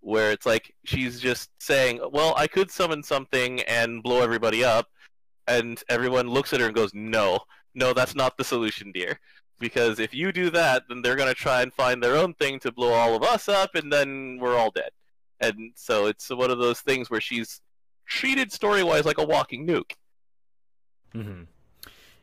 [0.05, 4.89] where it's like she's just saying, "Well, I could summon something and blow everybody up,"
[5.47, 7.41] and everyone looks at her and goes, "No,
[7.75, 9.19] no, that's not the solution, dear."
[9.61, 12.73] Because if you do that, then they're gonna try and find their own thing to
[12.73, 14.91] blow all of us up, and then we're all dead.
[15.41, 17.61] And so it's one of those things where she's
[18.07, 19.93] treated story-wise like a walking nuke.
[21.13, 21.43] hmm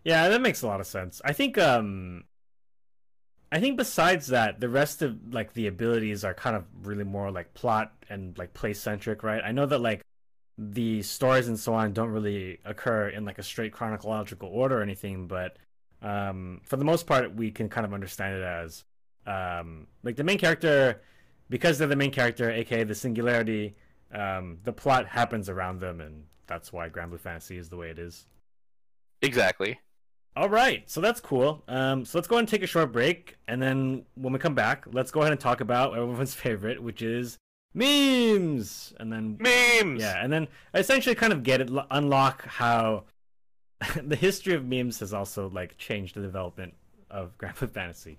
[0.03, 1.21] Yeah, that makes a lot of sense.
[1.25, 2.25] I think um
[3.51, 7.31] I think besides that, the rest of like the abilities are kind of really more
[7.31, 9.41] like plot and like play centric, right?
[9.43, 10.01] I know that like
[10.57, 14.81] the stories and so on don't really occur in like a straight chronological order or
[14.81, 15.57] anything, but
[16.01, 18.83] um for the most part we can kind of understand it as
[19.27, 21.01] um like the main character
[21.49, 23.75] because they're the main character, aka the singularity,
[24.13, 27.99] um the plot happens around them and that's why Granblue Fantasy is the way it
[27.99, 28.27] is.
[29.21, 29.79] Exactly.
[30.35, 31.61] All right, so that's cool.
[31.67, 34.55] Um, so let's go ahead and take a short break, and then when we come
[34.55, 37.37] back, let's go ahead and talk about everyone's favorite, which is
[37.73, 38.93] memes.
[38.99, 40.01] And then Memes.
[40.01, 43.03] yeah, and then essentially kind of get it, unlock how
[44.03, 46.73] the history of memes has also like changed the development
[47.09, 48.17] of Grand Theft Fantasy.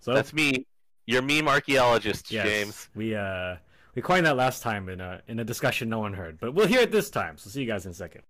[0.00, 0.64] So That's me,
[1.06, 2.88] your meme archaeologist, yes, James.
[2.94, 3.56] we uh
[3.96, 6.68] we coined that last time in a in a discussion no one heard, but we'll
[6.68, 7.36] hear it this time.
[7.36, 8.22] So see you guys in a second.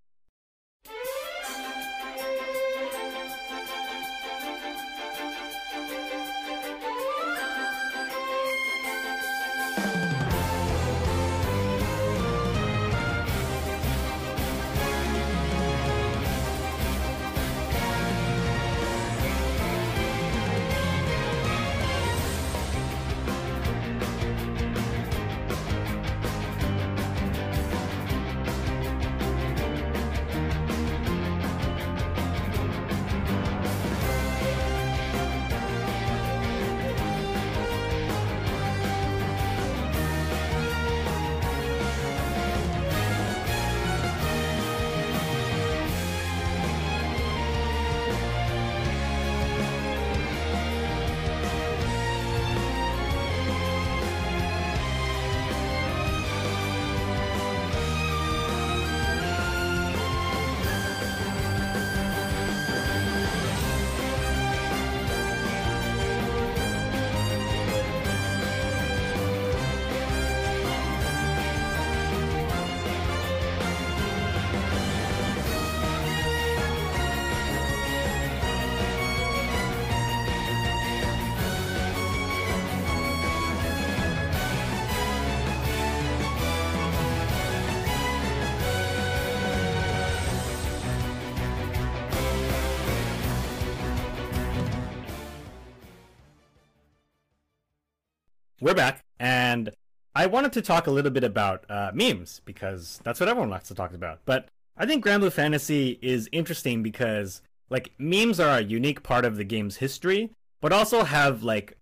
[98.69, 99.71] We're back, and
[100.15, 103.69] I wanted to talk a little bit about uh, memes because that's what everyone likes
[103.69, 104.21] to talk about.
[104.27, 109.37] But I think Granblue Fantasy is interesting because like memes are a unique part of
[109.39, 111.79] the game's history, but also have like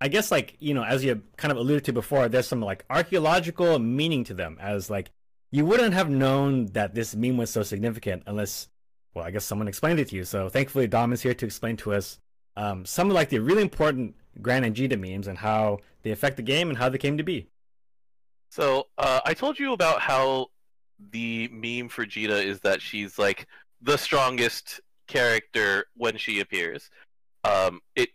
[0.00, 2.84] I guess like you know as you kind of alluded to before, there's some like
[2.90, 5.12] archaeological meaning to them as like
[5.52, 8.66] you wouldn't have known that this meme was so significant unless
[9.14, 10.24] well I guess someone explained it to you.
[10.24, 12.18] So thankfully Dom is here to explain to us
[12.56, 16.36] um, some of like the really important Gran and Djeeta memes and how they affect
[16.36, 17.48] the game and how they came to be.
[18.50, 20.48] So uh, I told you about how
[21.12, 23.46] the meme for Djeeta is that she's like
[23.80, 26.90] the strongest character when she appears.
[27.44, 28.10] Um, it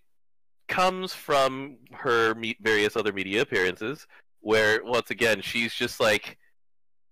[0.67, 4.07] comes from her me- various other media appearances,
[4.41, 6.37] where once again she's just like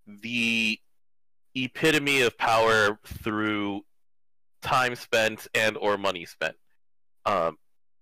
[0.06, 0.78] the
[1.54, 3.82] epitome of power through
[4.62, 6.56] time spent and or money spent.
[7.26, 7.58] Um,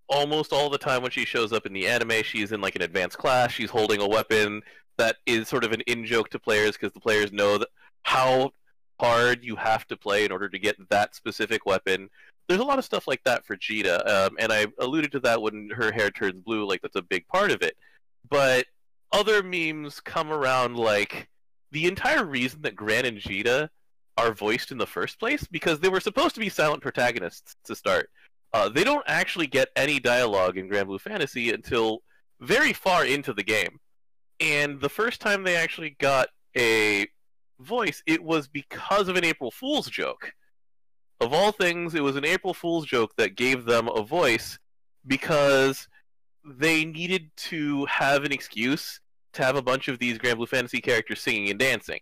[0.08, 2.82] almost all the time when she shows up in the anime, she's in like an
[2.82, 3.52] advanced class.
[3.52, 4.62] She's holding a weapon
[4.98, 7.68] that is sort of an in joke to players because the players know that
[8.02, 8.52] how
[9.00, 12.08] hard you have to play in order to get that specific weapon.
[12.48, 15.40] There's a lot of stuff like that for Djeeta, um, and I alluded to that
[15.40, 16.66] when her hair turns blue.
[16.66, 17.76] Like that's a big part of it.
[18.28, 18.66] But
[19.12, 21.28] other memes come around like
[21.70, 23.68] the entire reason that Gran and Djeeta
[24.16, 27.74] are voiced in the first place because they were supposed to be silent protagonists to
[27.74, 28.10] start.
[28.54, 32.02] Uh, they don't actually get any dialogue in Granblue Fantasy until
[32.40, 33.78] very far into the game.
[34.40, 37.06] And the first time they actually got a
[37.60, 40.32] voice, it was because of an April Fool's joke.
[41.20, 44.58] Of all things, it was an April Fool's joke that gave them a voice
[45.06, 45.88] because
[46.44, 49.00] they needed to have an excuse
[49.34, 52.00] to have a bunch of these Granblue Fantasy characters singing and dancing.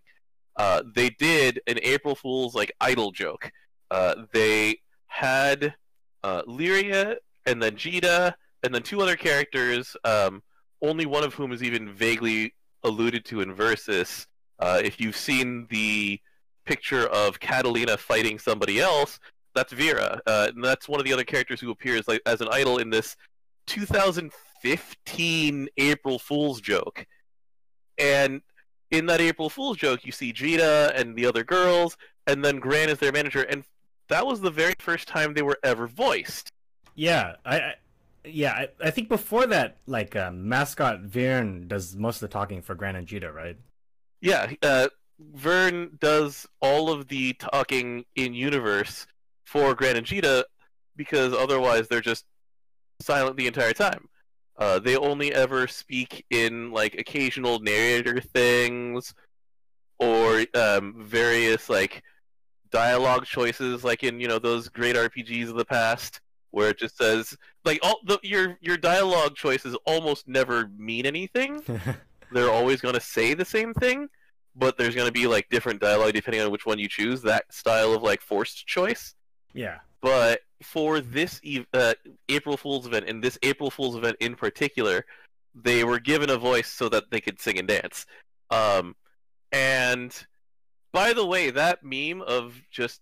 [0.56, 3.50] Uh, they did an April Fool's like idol joke.
[3.90, 5.74] Uh, they had
[6.22, 10.42] uh, Lyria and then Djeeta and then two other characters, um,
[10.82, 12.54] only one of whom is even vaguely
[12.84, 14.26] alluded to in Versus.
[14.58, 16.20] Uh, if you've seen the
[16.66, 19.18] picture of Catalina fighting somebody else,
[19.54, 20.20] that's Vera.
[20.26, 22.90] Uh, and that's one of the other characters who appears like as an idol in
[22.90, 23.16] this
[23.66, 27.06] 2015 April Fool's joke.
[27.98, 28.40] And
[28.90, 32.88] in that April Fool's joke, you see Djeeta and the other girls, and then Gran
[32.88, 33.64] is their manager, and
[34.10, 36.50] that was the very first time they were ever voiced.
[36.94, 37.74] Yeah, I, I
[38.24, 42.60] yeah, I, I, think before that, like uh, mascot Vyrn does most of the talking
[42.60, 43.56] for Gran and Djeeta, right?
[44.20, 44.88] Yeah, uh,
[45.34, 49.06] Vyrn does all of the talking in universe
[49.46, 50.44] for Gran and Djeeta
[50.96, 52.26] because otherwise they're just
[53.00, 54.08] silent the entire time.
[54.58, 59.14] Uh, they only ever speak in like occasional narrator things
[59.98, 62.02] or um, various like
[62.70, 66.96] dialogue choices, like in you know those great RPGs of the past, where it just
[66.96, 71.62] says like all the, your your dialogue choices almost never mean anything.
[72.32, 74.08] They're always going to say the same thing,
[74.54, 77.22] but there's going to be like different dialogue depending on which one you choose.
[77.22, 79.14] That style of like forced choice.
[79.52, 79.78] Yeah.
[80.00, 81.40] But for this
[81.74, 81.94] uh,
[82.28, 85.04] April Fool's event, and this April Fool's event in particular,
[85.54, 88.06] they were given a voice so that they could sing and dance.
[88.50, 88.94] Um,
[89.52, 90.14] and
[90.92, 93.00] by the way, that meme of just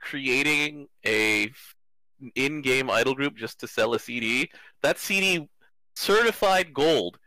[0.00, 1.50] creating a
[2.34, 4.50] in-game idol group just to sell a CD,
[4.82, 5.48] that CD
[5.94, 7.18] certified gold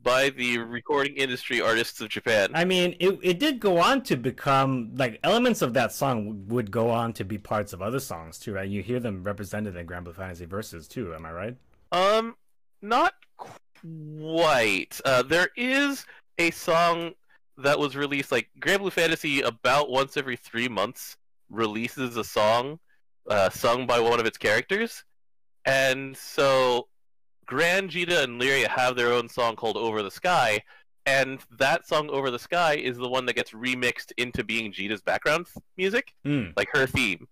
[0.00, 2.50] by the recording industry artists of Japan.
[2.54, 6.70] I mean, it it did go on to become like elements of that song would
[6.70, 8.68] go on to be parts of other songs too, right?
[8.68, 11.14] You hear them represented in Granblue Fantasy Versus too.
[11.14, 11.56] Am I right?
[11.90, 12.36] Um,
[12.80, 15.00] not quite.
[15.04, 16.06] Uh, there is
[16.38, 17.12] a song
[17.58, 21.16] that was released like Granblue Fantasy about once every three months
[21.50, 22.78] releases a song
[23.28, 25.04] uh, sung by one of its characters,
[25.64, 26.88] and so
[27.46, 30.62] Gran Djeeta and Lyria have their own song called Over the Sky,
[31.04, 35.02] and that song Over the Sky is the one that gets remixed into being Djeeta's
[35.02, 35.46] background
[35.76, 36.52] music, mm.
[36.56, 37.26] like her theme.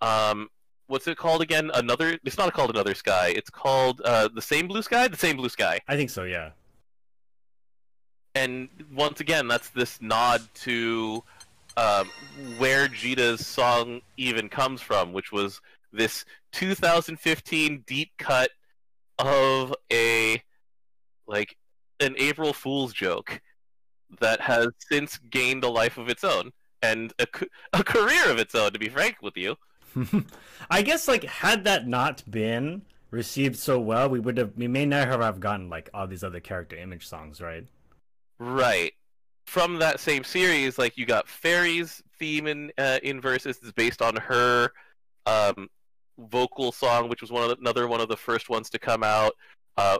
[0.00, 0.48] Um,
[0.86, 1.70] what's it called again?
[1.74, 2.18] Another?
[2.24, 3.32] It's not called Another Sky.
[3.34, 5.08] It's called uh, the same blue sky.
[5.08, 5.80] The same blue sky.
[5.88, 6.24] I think so.
[6.24, 6.50] Yeah
[8.36, 11.24] and once again, that's this nod to
[11.78, 12.06] um,
[12.58, 18.50] where Djeeta's song even comes from, which was this 2015 deep cut
[19.18, 20.42] of a
[21.26, 21.56] like
[21.98, 23.40] an April Fool's joke
[24.20, 27.26] that has since gained a life of its own and a,
[27.72, 28.70] a career of its own.
[28.72, 29.56] To be frank with you,
[30.70, 34.84] I guess like had that not been received so well, we would have we may
[34.84, 37.64] never have gotten like all these other character image songs, right?
[38.38, 38.92] Right.
[39.46, 44.02] From that same series, like you got Ferry's theme in uh, in Versus is based
[44.02, 44.70] on her
[45.24, 45.68] um,
[46.18, 49.02] vocal song, which was one of the, another one of the first ones to come
[49.02, 49.32] out.
[49.76, 49.98] Uh,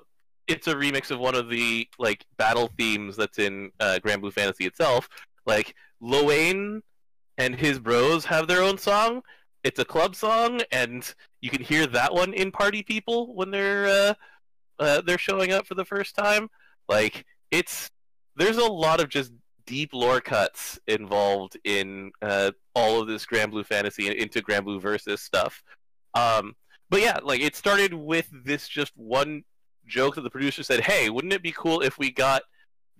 [0.48, 4.64] it's a remix of one of the like battle themes that's in uh, Granblue Fantasy
[4.66, 5.08] itself.
[5.46, 6.82] Like Lowain
[7.38, 9.22] and his bros have their own song.
[9.64, 13.86] It's a club song, and you can hear that one in Party People when they're
[13.86, 14.14] uh,
[14.78, 16.48] uh, they're showing up for the first time.
[16.88, 17.90] Like it's
[18.36, 19.32] there's a lot of just
[19.66, 25.20] deep lore cuts involved in uh, all of this Granblue Fantasy and into Granblue Versus
[25.20, 25.62] stuff.
[26.14, 26.54] Um,
[26.88, 29.42] but yeah, like it started with this just one
[29.86, 32.42] joke that the producer said, "Hey, wouldn't it be cool if we got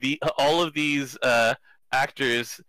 [0.01, 1.55] the all of these uh,
[1.93, 2.61] actors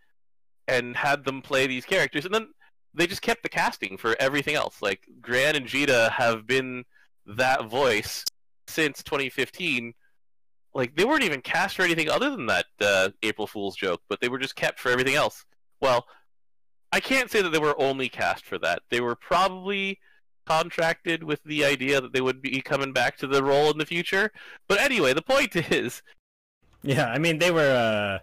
[0.67, 2.49] and had them play these characters?" And then
[2.93, 4.81] they just kept the casting for everything else.
[4.81, 6.83] Like Gran and Djeeta have been
[7.25, 8.23] that voice
[8.67, 9.93] since 2015.
[10.77, 14.21] Like they weren't even cast for anything other than that uh, April Fool's joke, but
[14.21, 15.43] they were just kept for everything else.
[15.81, 16.05] Well,
[16.91, 18.83] I can't say that they were only cast for that.
[18.91, 19.97] They were probably
[20.45, 23.87] contracted with the idea that they would be coming back to the role in the
[23.87, 24.31] future.
[24.67, 26.03] But anyway, the point is,
[26.83, 28.19] yeah, I mean they were uh,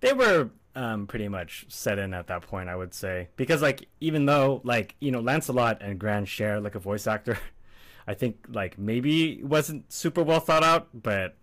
[0.00, 3.88] they were um, pretty much set in at that point, I would say, because like
[3.98, 7.38] even though like you know Lancelot and Gran share like a voice actor,
[8.06, 11.36] I think like maybe wasn't super well thought out, but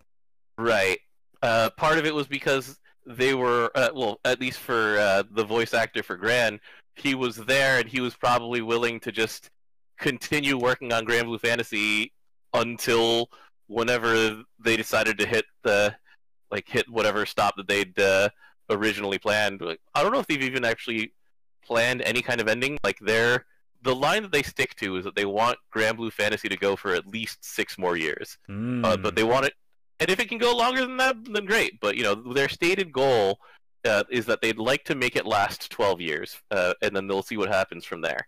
[0.60, 0.98] right.
[1.42, 5.44] Uh, part of it was because they were uh, well, at least for uh, the
[5.44, 6.60] voice actor for Gran,
[6.96, 9.50] he was there and he was probably willing to just
[9.98, 12.12] continue working on Granblue Fantasy
[12.52, 13.30] until
[13.68, 15.94] whenever they decided to hit the
[16.50, 18.28] like hit whatever stop that they'd uh,
[18.68, 19.60] originally planned.
[19.60, 21.12] Like, I don't know if they've even actually
[21.64, 22.78] planned any kind of ending.
[22.82, 23.44] Like they're
[23.82, 26.94] the line that they stick to is that they want Granblue Fantasy to go for
[26.94, 28.36] at least six more years.
[28.48, 28.84] Mm.
[28.84, 29.54] Uh, but they want it,
[30.00, 31.78] and if it can go longer than that, then great.
[31.80, 33.38] But you know, their stated goal
[33.84, 37.22] uh, is that they'd like to make it last twelve years, uh, and then they'll
[37.22, 38.26] see what happens from there.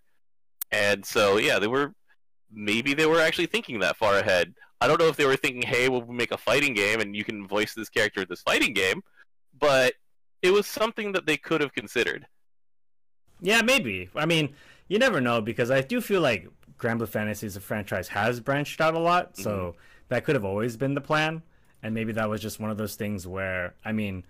[0.70, 1.95] And so, yeah, they were
[2.53, 4.55] maybe they were actually thinking that far ahead.
[4.81, 7.25] I don't know if they were thinking, "Hey, we'll make a fighting game, and you
[7.25, 9.03] can voice this character in this fighting game,"
[9.59, 9.95] but
[10.43, 12.27] it was something that they could have considered.
[13.41, 14.09] Yeah, maybe.
[14.14, 14.55] I mean,
[14.89, 16.49] you never know because I do feel like
[16.79, 19.79] Granblue Fantasy as a franchise has branched out a lot, so mm-hmm.
[20.09, 21.43] that could have always been the plan,
[21.83, 24.24] and maybe that was just one of those things where, I mean,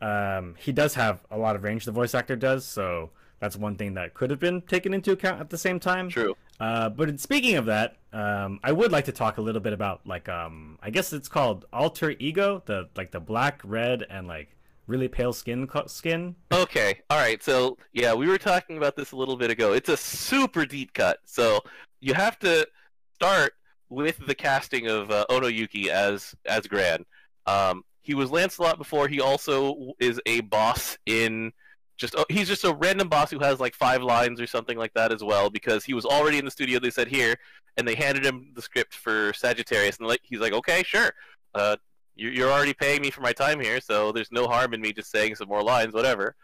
[0.00, 1.84] um, he does have a lot of range.
[1.84, 5.40] The voice actor does, so that's one thing that could have been taken into account
[5.40, 6.08] at the same time.
[6.08, 6.36] True.
[6.60, 10.06] Uh, but speaking of that, um, I would like to talk a little bit about
[10.06, 14.54] like um, I guess it's called alter ego, the like the black, red, and like
[14.86, 16.36] really pale skin skin.
[16.52, 17.42] Okay, all right.
[17.42, 19.72] So yeah, we were talking about this a little bit ago.
[19.72, 21.60] It's a super deep cut, so
[22.00, 22.68] you have to
[23.14, 23.54] start
[23.92, 27.04] with the casting of uh, Ono Yuki as as Gran.
[27.46, 29.06] Um, he was Lancelot before.
[29.06, 31.52] He also is a boss in
[31.98, 34.94] just oh, he's just a random boss who has like five lines or something like
[34.94, 36.80] that as well because he was already in the studio.
[36.80, 37.36] They said here,
[37.76, 41.10] and they handed him the script for Sagittarius, and he's like, okay, sure.
[41.54, 41.76] Uh,
[42.14, 45.10] you're already paying me for my time here, so there's no harm in me just
[45.10, 46.34] saying some more lines, whatever.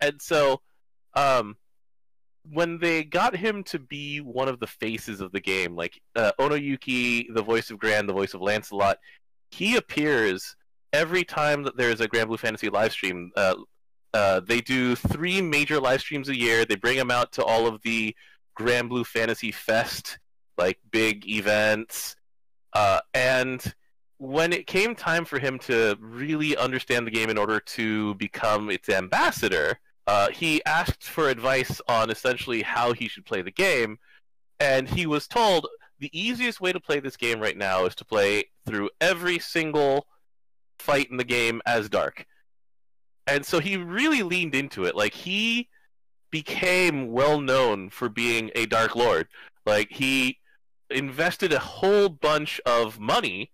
[0.00, 0.60] And so,
[1.14, 1.56] um,
[2.50, 6.32] when they got him to be one of the faces of the game, like uh,
[6.38, 8.98] Ono Yuki, the voice of Gran, the voice of Lancelot,
[9.50, 10.56] he appears
[10.92, 13.30] every time that there's a Granblue Fantasy live stream.
[13.36, 13.54] Uh,
[14.14, 16.64] uh, they do three major live streams a year.
[16.64, 18.14] They bring them out to all of the
[18.58, 20.18] Granblue Fantasy Fest,
[20.58, 22.16] like big events.
[22.72, 23.74] Uh, and
[24.18, 28.70] when it came time for him to really understand the game in order to become
[28.70, 33.98] its ambassador, uh, he asked for advice on essentially how he should play the game.
[34.60, 35.66] And he was told
[35.98, 40.06] the easiest way to play this game right now is to play through every single
[40.78, 42.26] fight in the game as Dark
[43.26, 44.94] and so he really leaned into it.
[44.94, 45.68] Like he
[46.30, 49.28] became well known for being a Dark Lord.
[49.66, 50.38] Like he
[50.90, 53.50] invested a whole bunch of money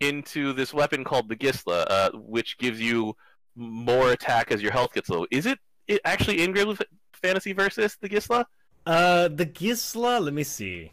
[0.00, 3.16] into this weapon called the Gisla, uh, which gives you
[3.54, 5.26] more attack as your health gets low.
[5.30, 6.78] Is it, it actually in Grand
[7.12, 8.44] Fantasy Versus the Gisla?
[8.84, 10.22] Uh, the Gisla.
[10.22, 10.92] Let me see.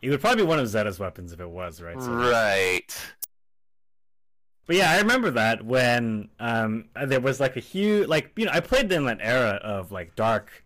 [0.00, 2.00] It would probably be one of Djeeta's weapons if it was, right?
[2.00, 3.14] So right.
[4.66, 8.52] But yeah, I remember that when um, there was like a huge, like you know,
[8.52, 10.64] I played in that era of like dark,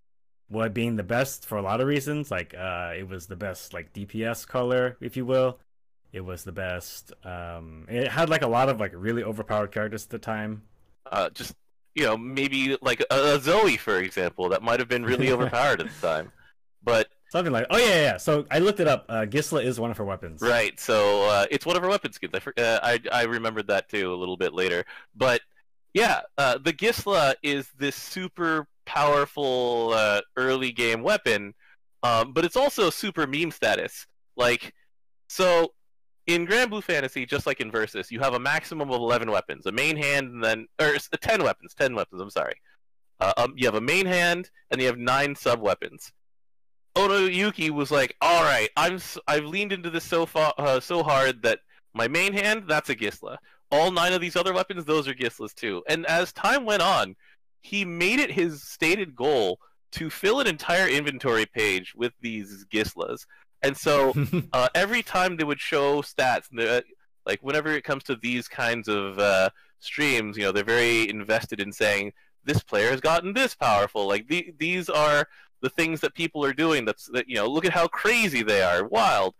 [0.48, 2.30] what being the best for a lot of reasons.
[2.30, 5.58] Like uh, it was the best like DPS color, if you will.
[6.12, 7.12] It was the best.
[7.24, 10.62] Um, it had like a lot of like really overpowered characters at the time.
[11.10, 11.54] Uh, just
[11.97, 15.80] you know, maybe like a, a Zooey, for example, that might have been really overpowered
[15.80, 16.30] at the time.
[16.84, 18.16] But Something like, oh yeah, yeah.
[18.18, 19.05] So I looked it up.
[19.09, 20.40] Uh, Gisla is one of her weapons.
[20.40, 20.78] Right.
[20.78, 22.32] So uh, it's one of her weapon skins.
[22.34, 24.84] I, uh, I I remembered that too a little bit later.
[25.14, 25.40] But
[25.92, 31.53] yeah, uh, the Gisla is this super powerful uh, early game weapon,
[32.05, 34.07] um, but it's also super meme status.
[34.36, 34.72] Like,
[35.28, 35.72] so
[36.26, 39.72] in Granblue Fantasy, just like in Versus, you have a maximum of eleven weapons, a
[39.72, 41.74] main hand, and then or s- ten weapons.
[41.74, 42.20] Ten weapons.
[42.20, 42.54] I'm sorry.
[43.20, 46.12] Uh, um, you have a main hand, and you have nine sub weapons.
[46.96, 51.02] Ono Yuki was like, "All right, I'm I've leaned into this so far uh, so
[51.02, 51.60] hard that
[51.94, 53.36] my main hand that's a Gisla.
[53.70, 57.14] All nine of these other weapons, those are Gislas too." And as time went on,
[57.60, 59.60] he made it his stated goal
[59.92, 63.26] to fill an entire inventory page with these Gislas.
[63.62, 64.14] And so
[64.52, 66.84] uh, every time they would show stats, and
[67.24, 69.50] like whenever it comes to these kinds of uh,
[69.80, 72.12] streams, you know, they're very invested in saying
[72.44, 74.07] this player has gotten this powerful.
[74.07, 75.26] Like the, these are
[75.62, 76.84] the things that people are doing.
[76.84, 79.34] That's that you know, look at how crazy they are, wild.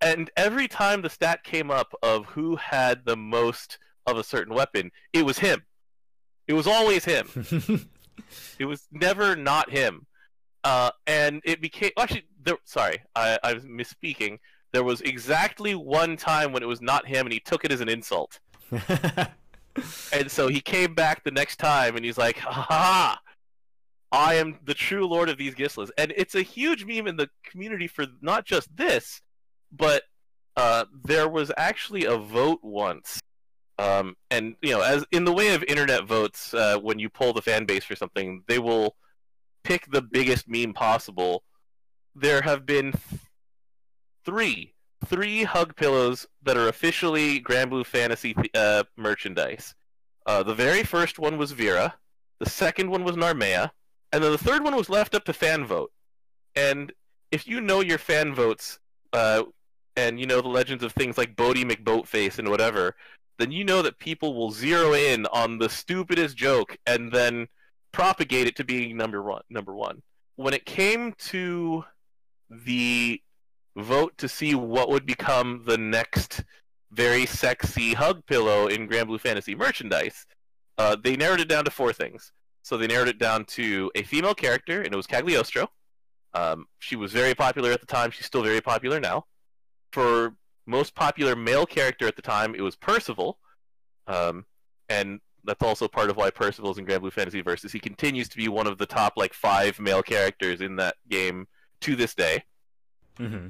[0.00, 4.54] And every time the stat came up of who had the most of a certain
[4.54, 5.62] weapon, it was him.
[6.48, 7.86] It was always him.
[8.58, 10.06] It was never not him.
[10.64, 12.24] Uh, and it became actually.
[12.42, 14.38] There, sorry, I, I was misspeaking.
[14.72, 17.80] There was exactly one time when it was not him, and he took it as
[17.80, 18.38] an insult.
[20.12, 23.20] And so he came back the next time, and he's like, "Ha ha!
[24.12, 27.30] I am the true lord of these Gislas." And it's a huge meme in the
[27.44, 29.22] community for not just this,
[29.72, 30.02] but
[30.56, 33.20] uh, there was actually a vote once.
[33.78, 37.32] Um, and you know, as in the way of internet votes, uh, when you poll
[37.32, 38.96] the fan base for something, they will
[39.70, 41.44] pick the biggest meme possible.
[42.16, 43.20] There have been th-
[44.24, 44.74] three
[45.06, 49.74] three hug pillows that are officially Granblue Fantasy uh, merchandise.
[50.26, 51.94] Uh, the very first one was Vera.
[52.40, 53.70] The second one was Narmaya,
[54.12, 55.92] and then the third one was left up to fan vote.
[56.56, 56.92] And
[57.30, 58.80] if you know your fan votes,
[59.12, 59.44] uh,
[59.96, 62.96] and you know the legends of things like Boaty McBoatface and whatever,
[63.38, 67.46] then you know that people will zero in on the stupidest joke and then
[67.92, 69.42] propagate it to being number one.
[69.50, 70.02] Number one.
[70.36, 71.84] When it came to
[72.48, 73.20] the
[73.76, 76.44] vote to see what would become the next
[76.92, 80.26] very sexy hug pillow in Granblue Fantasy merchandise,
[80.78, 82.32] uh, they narrowed it down to four things.
[82.62, 85.70] So they narrowed it down to a female character, and it was Cagliostro.
[86.34, 88.10] Um, she was very popular at the time.
[88.10, 89.26] She's still very popular now.
[89.92, 90.34] For
[90.66, 93.38] most popular male character at the time, it was Percival,
[94.06, 94.46] um,
[94.88, 97.72] and that's also part of why Percival's in Granblue Fantasy Versus.
[97.72, 101.46] He continues to be one of the top like five male characters in that game
[101.80, 102.44] to this day.
[103.16, 103.48] hmm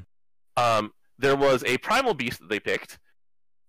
[0.56, 2.98] Um, there was a primal beast that they picked,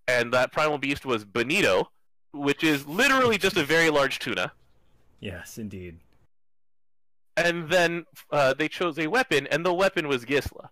[0.08, 1.92] and that primal beast was Bonito,
[2.34, 4.54] which is literally just a very large tuna.
[5.20, 6.00] Yes, indeed.
[7.38, 10.70] And then uh, they chose a weapon, and the weapon was Gisla.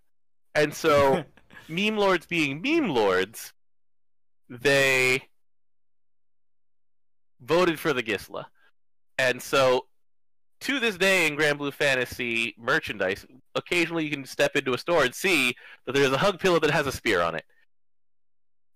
[0.55, 1.23] And so,
[1.69, 3.53] meme lords being meme lords,
[4.49, 5.23] they
[7.41, 8.45] voted for the Gisla.
[9.17, 9.85] And so,
[10.61, 13.25] to this day in Granblue Fantasy merchandise,
[13.55, 16.71] occasionally you can step into a store and see that there's a hug pillow that
[16.71, 17.45] has a spear on it.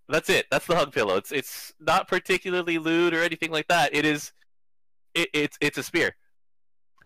[0.10, 0.46] That's it.
[0.52, 1.16] That's the hug pillow.
[1.16, 3.96] It's it's not particularly lewd or anything like that.
[3.96, 4.32] It is,
[5.14, 6.16] it, it's it's a spear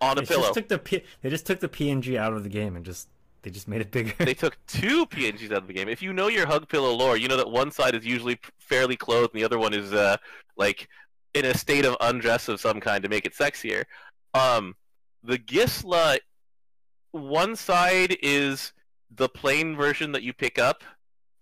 [0.01, 0.41] on a They pillow.
[0.43, 3.07] just took the P- they just took the PNG out of the game and just
[3.43, 4.13] they just made it bigger.
[4.25, 5.87] they took two PNGs out of the game.
[5.89, 8.95] If you know your hug pillow lore, you know that one side is usually fairly
[8.95, 10.17] clothed, and the other one is uh,
[10.57, 10.87] like
[11.37, 13.83] in a state of undress of some kind to make it sexier.
[14.33, 14.75] Um,
[15.23, 16.17] the Gisla,
[17.11, 18.73] one side is
[19.15, 20.83] the plain version that you pick up,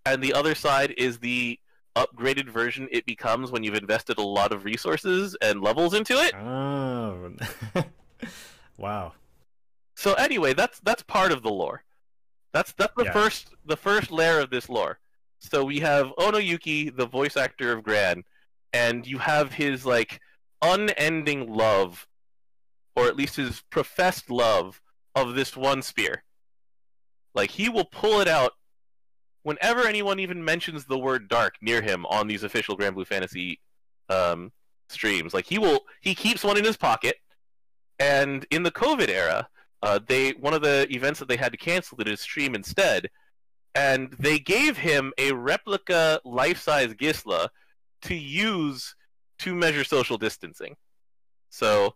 [0.06, 1.60] and the other side is the
[1.96, 6.36] upgraded version it becomes when you've invested a lot of resources and levels into it.
[6.36, 7.32] oh,
[8.78, 9.14] wow.
[9.96, 11.84] So anyway, that's that's part of the lore.
[12.54, 13.14] That's that's the Yeah.
[13.14, 15.00] first the first layer of this lore.
[15.40, 18.24] So we have Ono Yuki, the voice actor of Gran,
[18.76, 20.20] and you have his like
[20.62, 22.08] unending love,
[22.96, 24.82] or at least his professed love
[25.16, 26.24] of this one spear.
[27.34, 28.52] Like he will pull it out
[29.44, 33.62] whenever anyone even mentions the word dark near him on these official Granblue Fantasy
[34.10, 34.52] um,
[34.90, 35.34] streams.
[35.34, 37.16] Like he will he keeps one in his pocket.
[37.98, 39.48] And in the COVID era,
[39.84, 43.10] uh, they one of the events that they had to cancel did a stream instead,
[43.74, 47.48] and they gave him a replica life-size Gisla
[48.06, 48.96] to use
[49.40, 50.76] to measure social distancing.
[51.50, 51.96] So,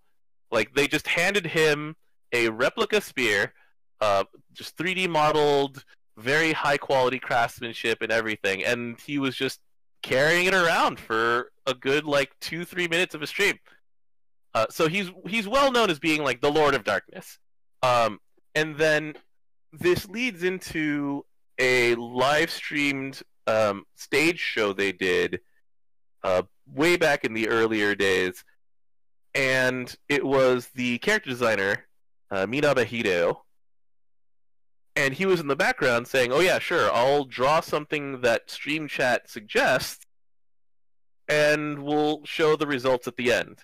[0.52, 1.96] like, they just handed him
[2.32, 3.54] a replica spear,
[4.02, 5.84] uh, just 3D modeled,
[6.18, 9.60] very high quality craftsmanship and everything, and he was just
[10.02, 13.58] carrying it around for a good like two three minutes of a stream.
[14.54, 17.38] Uh, so he's he's well known as being like the Lord of Darkness.
[17.84, 18.20] Um,
[18.56, 19.14] and then
[19.72, 21.26] this leads into
[21.60, 25.40] a live streamed um, stage show they did
[26.24, 26.44] uh,
[26.74, 28.44] way back in the earlier days,
[29.34, 31.86] and it was the character designer
[32.32, 33.38] uh, Minaba Hideo,
[34.96, 38.88] and he was in the background saying, "Oh yeah, sure, I'll draw something that Stream
[38.88, 40.06] Chat suggests,
[41.28, 43.60] and we'll show the results at the end."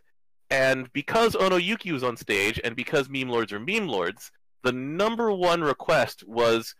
[0.49, 4.31] And because Ono Yuki was on stage, and because meme lords are meme lords,
[4.63, 6.75] the number one request was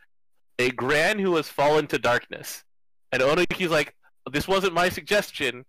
[0.60, 2.64] a Gran who has fallen to darkness.
[3.12, 3.95] And Ono Yuki's like,
[4.32, 5.66] "This wasn't my suggestion.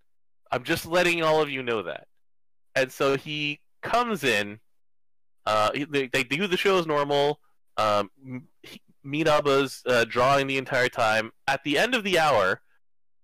[0.51, 2.07] I'm just letting all of you know that."
[2.75, 4.61] And so he comes in.
[5.45, 7.41] Uh, they, they do the show as normal.
[7.77, 8.11] Um,
[9.05, 11.31] Minaba's uh, drawing the entire time.
[11.47, 12.61] At the end of the hour,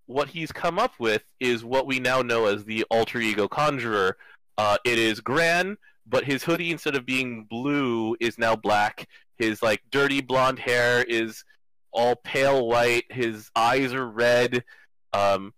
[0.06, 4.16] what he's come up with is what we now know as the alter ego conjurer.
[4.58, 5.76] Uh, it is Gran,
[6.06, 9.08] but his hoodie instead of being blue is now black.
[9.38, 11.44] His like dirty blonde hair is
[11.92, 13.04] all pale white.
[13.10, 14.64] His eyes are red.
[15.12, 15.52] Um,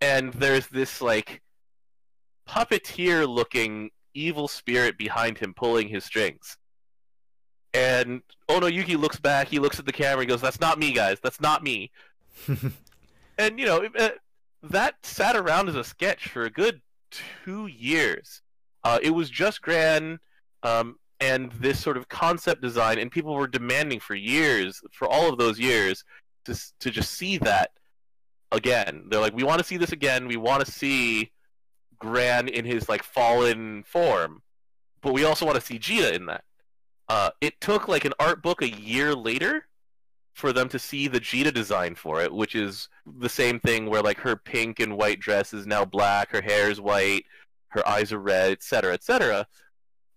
[0.00, 1.42] and there's this like
[2.48, 6.56] puppeteer looking evil spirit behind him pulling his strings.
[7.74, 10.92] And Ono Yuki looks back, he looks at the camera, he goes, That's not me,
[10.92, 11.90] guys, that's not me.
[13.38, 14.10] and, you know, uh,
[14.62, 16.80] that sat around as a sketch for a good
[17.44, 18.40] two years.
[18.82, 20.18] Uh, it was just Gran
[20.62, 25.28] um, and this sort of concept design, and people were demanding for years, for all
[25.30, 26.04] of those years,
[26.44, 27.70] to, to just see that
[28.52, 29.04] again.
[29.08, 30.26] They're like, we want to see this again.
[30.26, 31.32] We want to see
[31.98, 34.42] Gran in his like fallen form,
[35.02, 36.44] but we also want to see Djeeta in that.
[37.08, 39.66] Uh, it took like an art book a year later
[40.34, 44.02] for them to see the Djeeta design for it, which is the same thing where
[44.02, 47.24] like her pink and white dress is now black, her hair is white,
[47.68, 49.46] her eyes are red, etc., etc.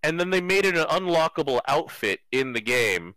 [0.03, 3.15] And then they made it an unlockable outfit in the game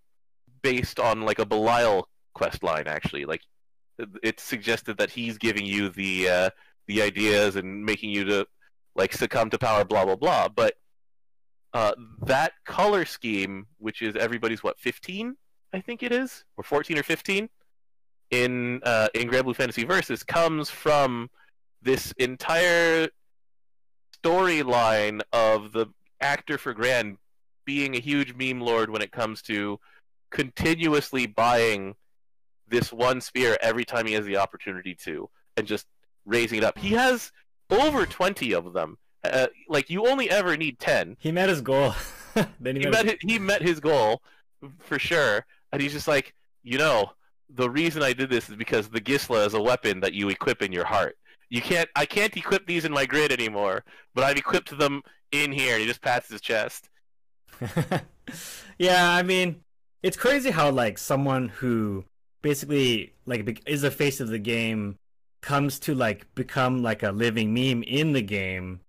[0.63, 2.87] based on like a Belial quest line.
[2.87, 3.43] Actually, like
[4.23, 6.51] it suggested that he's giving you the uh,
[6.87, 8.47] the ideas and making you to
[8.95, 10.49] like succumb to power, blah blah blah.
[10.49, 10.75] But
[11.73, 11.93] uh,
[12.27, 15.37] that color scheme, which is everybody's what fifteen,
[15.73, 17.49] I think it is, or fourteen or fifteen,
[18.31, 21.31] in uh, in Granblue Fantasy Versus, comes from
[21.83, 23.09] this entire
[24.23, 25.87] storyline of the
[26.21, 27.19] actor for Gran
[27.65, 29.79] being a huge meme lord when it comes to
[30.31, 31.95] continuously buying
[32.73, 35.87] this one spear every time he has the opportunity to, and just
[36.25, 36.79] raising it up.
[36.79, 37.31] He has
[37.71, 38.99] over 20 of them.
[39.23, 41.17] Uh, like you only ever need 10.
[41.21, 41.95] He met his goal.
[42.59, 43.15] then he, he met, his...
[43.21, 44.23] he met his goal
[44.79, 47.13] for sure, and he's just like, you know,
[47.55, 50.63] the reason I did this is because the Gisla is a weapon that you equip
[50.63, 51.17] in your heart.
[51.51, 55.03] You can't I can't equip these in my grid anymore, but I've equipped them
[55.33, 55.75] in here.
[55.75, 56.89] And he just pats his chest.
[58.79, 59.63] yeah, I mean,
[60.03, 62.05] it's crazy how like someone who
[62.43, 64.97] basically like is the face of the game
[65.41, 68.81] comes to like become like a living meme in the game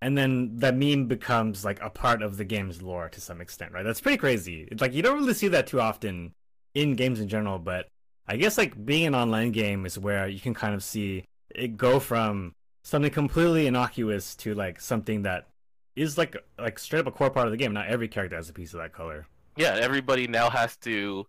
[0.00, 3.72] and then that meme becomes like a part of the game's lore to some extent
[3.72, 3.84] right?
[3.84, 4.68] That's pretty crazy.
[4.70, 6.32] It's like you don't really see that too often
[6.74, 7.86] in games in general but
[8.26, 11.22] i guess like being an online game is where you can kind of see
[11.54, 15.46] it go from something completely innocuous to like something that
[15.96, 17.72] is like like straight up a core part of the game.
[17.72, 19.26] Not every character has a piece of that color.
[19.56, 21.26] Yeah everybody now has to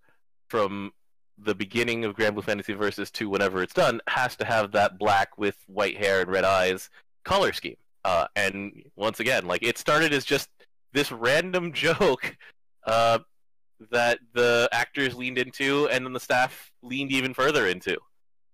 [0.48, 0.92] from
[1.38, 5.38] the beginning of Granblue Fantasy Versus to whenever it's done has to have that black
[5.38, 6.90] with white hair and red eyes
[7.24, 7.78] color scheme.
[8.06, 10.50] Uh, and once again, like it started as just
[10.92, 12.36] this random joke
[12.86, 13.20] uh,
[13.92, 17.98] that the actors leaned into, and then the staff leaned even further into.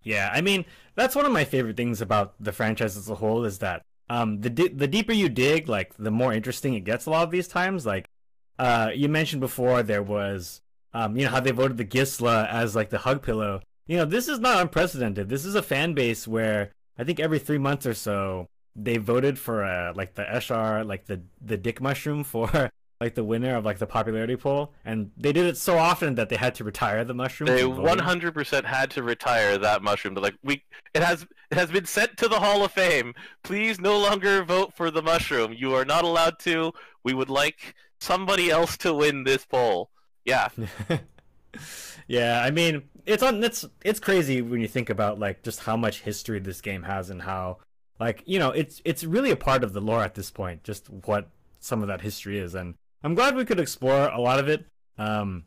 [0.04, 0.66] Yeah, I mean
[0.96, 4.42] that's one of my favorite things about the franchise as a whole is that um,
[4.42, 7.06] the di- the deeper you dig, like the more interesting it gets.
[7.06, 8.10] A lot of these times, like
[8.58, 10.62] uh, you mentioned before, there was
[10.94, 13.62] um, you know how they voted the Gisla as like the hug pillow.
[13.88, 15.30] You know, this is not unprecedented.
[15.30, 19.38] This is a fan base where I think every three months or so they voted
[19.38, 22.72] for uh, like the Eshar, like the the dick mushroom for
[23.02, 26.30] like the winner of like the popularity poll, and they did it so often that
[26.30, 27.48] they had to retire the mushroom.
[27.48, 30.14] They one hundred percent had to retire that mushroom.
[30.14, 30.64] But like we,
[30.94, 33.14] it has it has been sent to the Hall of Fame.
[33.44, 35.54] Please no longer vote for the mushroom.
[35.54, 36.74] You are not allowed to.
[37.04, 39.90] We would like somebody else to win this poll.
[40.30, 40.50] Yeah.
[42.08, 45.76] yeah, I mean, it's on it's it's crazy when you think about like just how
[45.76, 47.58] much history this game has and how
[48.00, 50.90] like, you know, it's it's really a part of the lore at this point, just
[50.90, 54.48] what some of that history is and I'm glad we could explore a lot of
[54.48, 54.66] it.
[54.98, 55.46] Um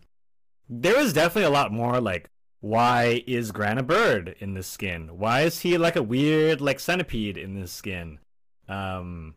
[0.68, 2.28] there is definitely a lot more like
[2.60, 5.18] why is Gran a bird in this skin?
[5.18, 8.18] Why is he like a weird like centipede in this skin?
[8.68, 9.34] Um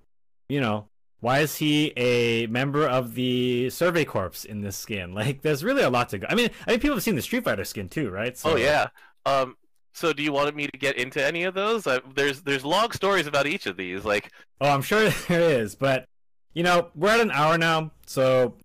[0.49, 0.87] you know,
[1.19, 5.13] why is he a member of the Survey Corps in this skin?
[5.15, 6.27] Like, there's really a lot to go.
[6.29, 8.37] I mean, I mean, people have seen the Street Fighter skin too, right?
[8.37, 8.87] So, oh yeah.
[9.25, 9.55] Um,
[9.93, 11.87] so do you want me to get into any of those?
[11.87, 14.03] Uh, there's there's long stories about each of these.
[14.03, 16.05] Like, oh, I'm sure there is, but
[16.53, 18.55] you know, we're at an hour now, so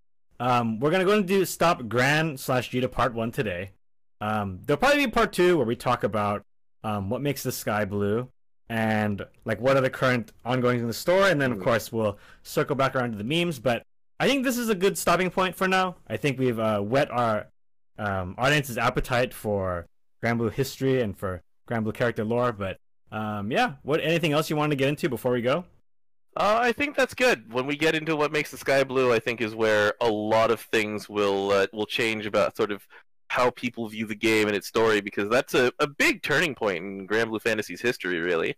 [0.40, 3.70] um, we're gonna go and do stop Gran slash Djeeta part one today.
[4.20, 6.44] Um, there'll probably be part two where we talk about
[6.82, 8.28] um, what makes the sky blue
[8.70, 11.64] and like what are the current ongoings in the store and then of Mhm.
[11.64, 13.58] course we'll circle back around to the memes.
[13.58, 13.82] But
[14.20, 15.96] I think this is a good stopping point for now.
[16.08, 17.48] I think we've uh, whet our
[17.98, 19.86] um, audience's appetite for
[20.22, 22.52] Granblue history and for Granblue character lore.
[22.52, 22.78] But
[23.10, 25.64] um, yeah, what anything else you want to get into before we go?
[26.36, 27.52] Uh, I think that's good.
[27.52, 30.52] When we get into what makes the sky blue, I think is where a lot
[30.52, 32.86] of things will uh, will change about sort of
[33.30, 36.78] how people view the game and its story, because that's a, a big turning point
[36.78, 38.56] in Granblue Fantasy's history, really.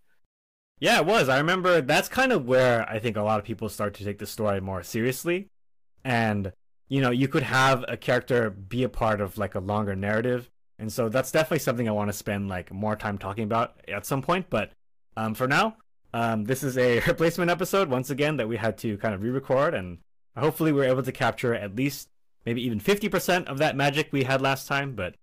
[0.81, 1.29] Yeah, it was.
[1.29, 4.19] I remember that's kind of where I think a lot of people start to take
[4.19, 5.51] the story more seriously.
[6.05, 6.53] And,
[6.89, 10.51] you know, you could have a character be a part of like a longer narrative.
[10.79, 14.07] And so that's definitely something I want to spend like more time talking about at
[14.07, 14.47] some point.
[14.49, 14.73] But
[15.17, 15.77] um, for now,
[16.15, 19.75] um, this is a replacement episode once again that we had to kind of re-record,
[19.75, 19.99] and
[20.37, 22.09] hopefully we're able to capture at least
[22.47, 24.95] maybe even fifty percent of that magic we had last time.
[24.95, 25.15] But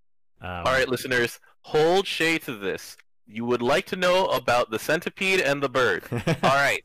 [0.41, 2.97] um, All right, listeners, hold Shay to this.
[3.27, 6.03] You would like to know about the centipede and the bird.
[6.11, 6.83] All right,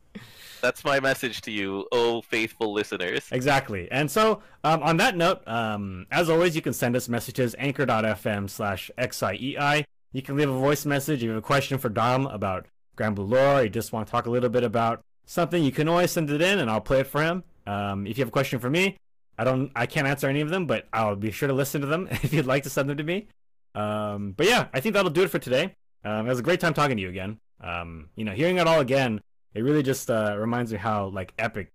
[0.61, 3.27] that's my message to you, oh faithful listeners.
[3.31, 3.89] Exactly.
[3.91, 8.51] And so, um, on that note, um, as always, you can send us messages anchor.fm
[8.51, 9.85] slash XIEI.
[10.13, 12.67] You can leave a voice message if you have a question for Dom about
[12.97, 15.89] Granblue lore, or you just want to talk a little bit about something, you can
[15.89, 17.45] always send it in and I'll play it for him.
[17.67, 18.97] Um, if you have a question for me,
[19.39, 21.87] I don't, I can't answer any of them, but I'll be sure to listen to
[21.87, 23.29] them if you'd like to send them to me.
[23.75, 25.75] Um, but yeah, I think that'll do it for today.
[26.05, 27.39] Um, it was a great time talking to you again.
[27.61, 29.21] Um, you know, hearing it all again,
[29.55, 31.73] it really just uh, reminds me how like epic,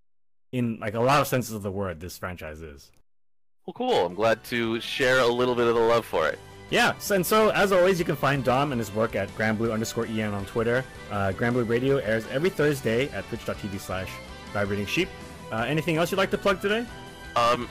[0.52, 2.92] in like a lot of senses of the word, this franchise is.
[3.66, 4.06] Well, cool.
[4.06, 6.40] I'm glad to share a little bit of the love for it.
[6.70, 9.74] Yeah, so, and so as always, you can find Dom and his work at granblue
[9.74, 10.86] underscore en on Twitter.
[11.10, 14.10] Uh, Granblue Radio airs every Thursday at twitch.tv slash
[14.54, 15.10] vibrating sheep.
[15.52, 16.86] Uh, anything else you'd like to plug today?
[17.40, 17.70] Um,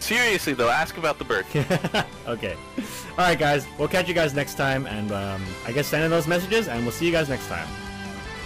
[0.00, 1.46] seriously though, ask about the bird.
[2.26, 2.56] okay.
[2.76, 3.66] All right, guys.
[3.78, 6.82] We'll catch you guys next time, and um, I guess send in those messages, and
[6.82, 7.68] we'll see you guys next time.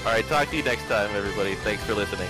[0.04, 1.54] All right, talk to you next time, everybody.
[1.56, 2.28] Thanks for listening.